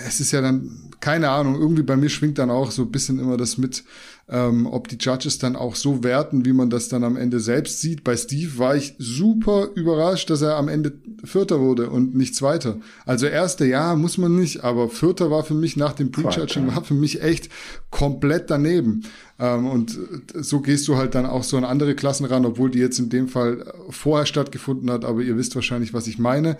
[0.07, 3.19] es ist ja dann, keine Ahnung, irgendwie bei mir schwingt dann auch so ein bisschen
[3.19, 3.83] immer das mit,
[4.31, 7.81] ähm, ob die Judges dann auch so werten, wie man das dann am Ende selbst
[7.81, 8.03] sieht.
[8.03, 12.77] Bei Steve war ich super überrascht, dass er am Ende Vierter wurde und nicht Zweiter.
[13.05, 16.83] Also Erster, ja, muss man nicht, aber Vierter war für mich nach dem Prejudging, war
[16.83, 17.49] für mich echt
[17.89, 19.03] komplett daneben.
[19.39, 19.97] Ähm, und
[20.35, 23.09] so gehst du halt dann auch so an andere Klassen ran, obwohl die jetzt in
[23.09, 26.57] dem Fall vorher stattgefunden hat, aber ihr wisst wahrscheinlich, was ich meine.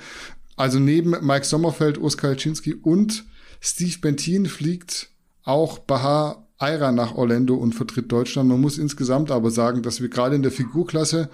[0.55, 3.26] Also neben Mike Sommerfeld, Oskar Ilczynski und
[3.61, 5.09] Steve Bentin fliegt
[5.43, 8.49] auch Bahar Aira nach Orlando und vertritt Deutschland.
[8.49, 11.30] Man muss insgesamt aber sagen, dass wir gerade in der Figurklasse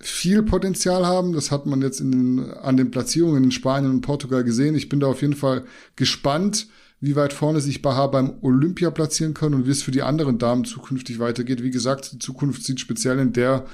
[0.00, 1.32] viel Potenzial haben.
[1.32, 4.74] Das hat man jetzt den, an den Platzierungen in Spanien und Portugal gesehen.
[4.74, 5.64] Ich bin da auf jeden Fall
[5.96, 6.68] gespannt,
[7.00, 10.38] wie weit vorne sich Baha beim Olympia platzieren kann und wie es für die anderen
[10.38, 11.62] Damen zukünftig weitergeht.
[11.62, 13.66] Wie gesagt, die Zukunft sieht speziell in der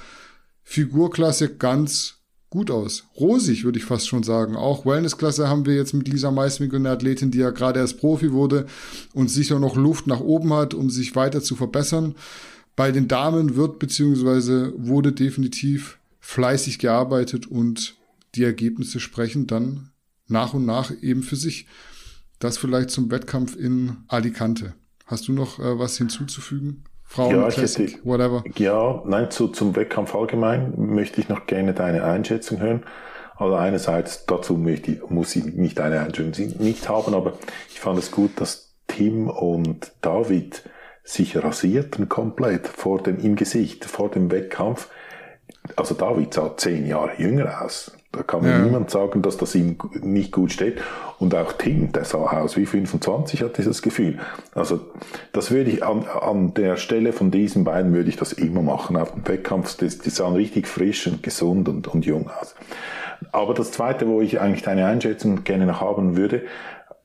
[0.63, 2.18] Figurklasse ganz
[2.49, 3.05] gut aus.
[3.19, 4.55] Rosig, würde ich fast schon sagen.
[4.55, 8.31] Auch Wellnessklasse haben wir jetzt mit Lisa Maiswinkel, eine Athletin, die ja gerade erst Profi
[8.31, 8.65] wurde
[9.13, 12.15] und sicher noch Luft nach oben hat, um sich weiter zu verbessern.
[12.75, 17.95] Bei den Damen wird beziehungsweise wurde definitiv fleißig gearbeitet und
[18.35, 19.89] die Ergebnisse sprechen dann
[20.27, 21.67] nach und nach eben für sich.
[22.39, 24.73] Das vielleicht zum Wettkampf in Alicante.
[25.05, 26.85] Hast du noch äh, was hinzuzufügen?
[27.09, 28.43] Frauen, ja, Classic, hätte, whatever.
[28.55, 32.85] Ja, nein, zu, zum Wettkampf allgemein möchte ich noch gerne deine Einschätzung hören.
[33.35, 37.33] Also einerseits, dazu möchte ich, muss ich nicht eine Einschätzung nicht haben, aber
[37.69, 40.61] ich fand es gut, dass Tim und David
[41.03, 44.89] sich rasierten komplett vor dem, im Gesicht, vor dem Wettkampf.
[45.75, 47.91] Also David sah zehn Jahre jünger aus.
[48.11, 48.59] Da kann mir ja.
[48.59, 50.81] niemand sagen, dass das ihm nicht gut steht.
[51.19, 54.17] Und auch Tim, der sah aus wie 25, hat dieses Gefühl.
[54.55, 54.79] Also
[55.31, 58.97] das würde ich an, an der Stelle von diesen beiden würde ich das immer machen
[58.97, 59.77] auf dem Wettkampf.
[59.77, 62.55] Die, die sahen richtig frisch und gesund und, und jung aus.
[63.31, 66.43] Aber das Zweite, wo ich eigentlich deine Einschätzung gerne noch haben würde,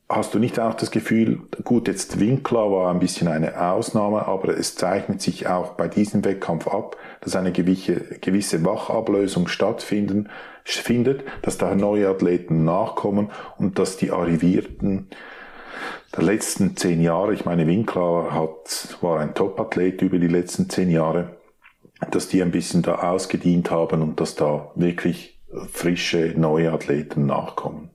[0.07, 4.57] Hast du nicht auch das Gefühl, gut, jetzt Winkler war ein bisschen eine Ausnahme, aber
[4.57, 10.29] es zeichnet sich auch bei diesem Wettkampf ab, dass eine gewisse, gewisse Wachablösung stattfinden,
[10.65, 15.09] findet, dass da neue Athleten nachkommen und dass die Arrivierten
[16.17, 20.91] der letzten zehn Jahre, ich meine, Winkler hat, war ein Topathlet über die letzten zehn
[20.91, 21.37] Jahre,
[22.11, 25.41] dass die ein bisschen da ausgedient haben und dass da wirklich
[25.73, 27.91] frische neue Athleten nachkommen.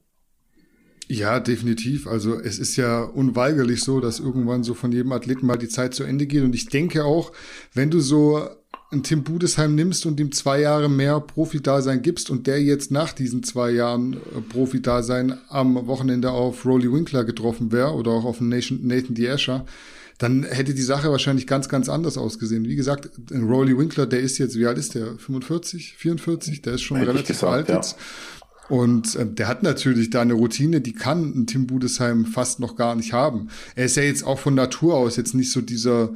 [1.07, 2.05] Ja, definitiv.
[2.05, 5.95] Also es ist ja unweigerlich so, dass irgendwann so von jedem Athleten mal die Zeit
[5.95, 6.43] zu Ende geht.
[6.43, 7.31] Und ich denke auch,
[7.73, 8.47] wenn du so
[8.91, 13.13] einen Tim Budesheim nimmst und ihm zwei Jahre mehr Profi-Dasein gibst und der jetzt nach
[13.13, 18.41] diesen zwei Jahren äh, Profi-Dasein am Wochenende auf Rolly Winkler getroffen wäre oder auch auf
[18.41, 19.65] Nathan, Nathan Diescher,
[20.17, 22.65] dann hätte die Sache wahrscheinlich ganz, ganz anders ausgesehen.
[22.65, 25.17] Wie gesagt, Rolly Winkler, der ist jetzt, wie alt ist der?
[25.17, 26.61] 45, 44?
[26.61, 27.75] Der ist schon hätte relativ gesagt, alt ja.
[27.75, 27.95] jetzt.
[28.69, 32.75] Und äh, der hat natürlich da eine Routine, die kann ein Tim Budesheim fast noch
[32.75, 33.49] gar nicht haben.
[33.75, 36.11] Er ist ja jetzt auch von Natur aus jetzt nicht so dieser,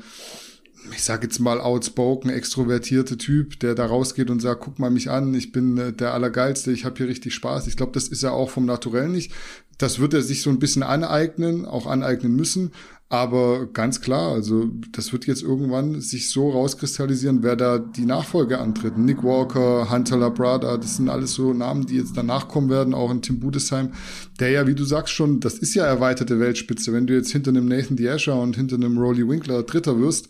[0.91, 5.09] ich sag jetzt mal outspoken, extrovertierte Typ, der da rausgeht und sagt, guck mal mich
[5.09, 7.67] an, ich bin äh, der Allergeilste, ich habe hier richtig Spaß.
[7.67, 9.31] Ich glaube, das ist er auch vom Naturell nicht.
[9.77, 12.71] Das wird er sich so ein bisschen aneignen, auch aneignen müssen.
[13.09, 18.57] Aber ganz klar, also das wird jetzt irgendwann sich so rauskristallisieren, wer da die Nachfolge
[18.57, 18.97] antritt.
[18.97, 23.11] Nick Walker, Hunter Labrada, das sind alles so Namen, die jetzt danach kommen werden, auch
[23.11, 23.91] in Tim Budesheim,
[24.39, 26.91] der ja, wie du sagst schon, das ist ja erweiterte Weltspitze.
[26.91, 30.29] Wenn du jetzt hinter einem Nathan Diescher und hinter einem Rolly Winkler Dritter wirst,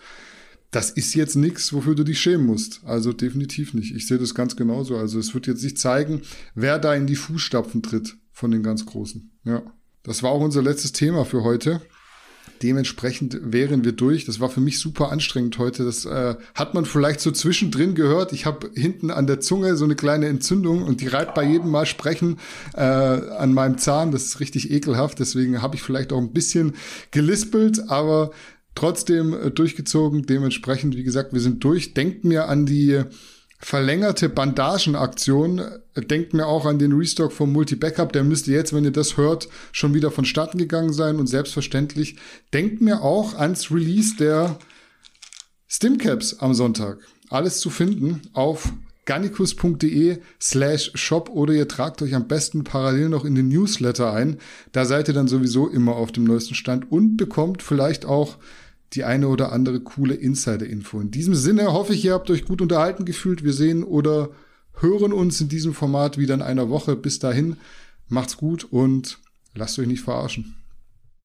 [0.74, 2.82] das ist jetzt nichts, wofür du dich schämen musst.
[2.84, 3.96] Also definitiv nicht.
[3.96, 4.98] Ich sehe das ganz genauso.
[4.98, 6.22] Also es wird jetzt sich zeigen,
[6.56, 9.32] wer da in die Fußstapfen tritt von den ganz Großen.
[9.46, 9.62] Ja.
[10.02, 11.82] Das war auch unser letztes Thema für heute.
[12.62, 14.26] Dementsprechend wären wir durch.
[14.26, 15.86] Das war für mich super anstrengend heute.
[15.86, 18.34] Das äh, hat man vielleicht so zwischendrin gehört.
[18.34, 21.70] Ich habe hinten an der Zunge so eine kleine Entzündung und die reibt bei jedem
[21.72, 22.40] Mal sprechen
[22.74, 24.12] äh, an meinem Zahn.
[24.12, 25.20] Das ist richtig ekelhaft.
[25.20, 26.74] Deswegen habe ich vielleicht auch ein bisschen
[27.12, 28.32] gelispelt, aber
[28.76, 30.26] trotzdem äh, durchgezogen.
[30.26, 31.94] Dementsprechend, wie gesagt, wir sind durch.
[31.94, 33.04] Denkt mir an die
[33.60, 35.62] verlängerte Bandagenaktion.
[35.96, 38.12] Denkt mir auch an den Restock vom Multi-Backup.
[38.12, 41.18] Der müsste jetzt, wenn ihr das hört, schon wieder vonstatten gegangen sein.
[41.18, 42.18] Und selbstverständlich
[42.54, 44.58] denkt mir auch ans Release der
[45.68, 47.00] Stimcaps am Sonntag.
[47.30, 48.74] Alles zu finden auf
[49.06, 54.40] gannikus.de slash shop oder ihr tragt euch am besten parallel noch in den Newsletter ein.
[54.72, 58.38] Da seid ihr dann sowieso immer auf dem neuesten Stand und bekommt vielleicht auch
[58.96, 61.00] die eine oder andere coole Insider-Info.
[61.00, 63.44] In diesem Sinne hoffe ich, ihr habt euch gut unterhalten gefühlt.
[63.44, 64.30] Wir sehen oder
[64.80, 66.96] hören uns in diesem Format wieder in einer Woche.
[66.96, 67.58] Bis dahin,
[68.08, 69.20] macht's gut und
[69.54, 70.56] lasst euch nicht verarschen.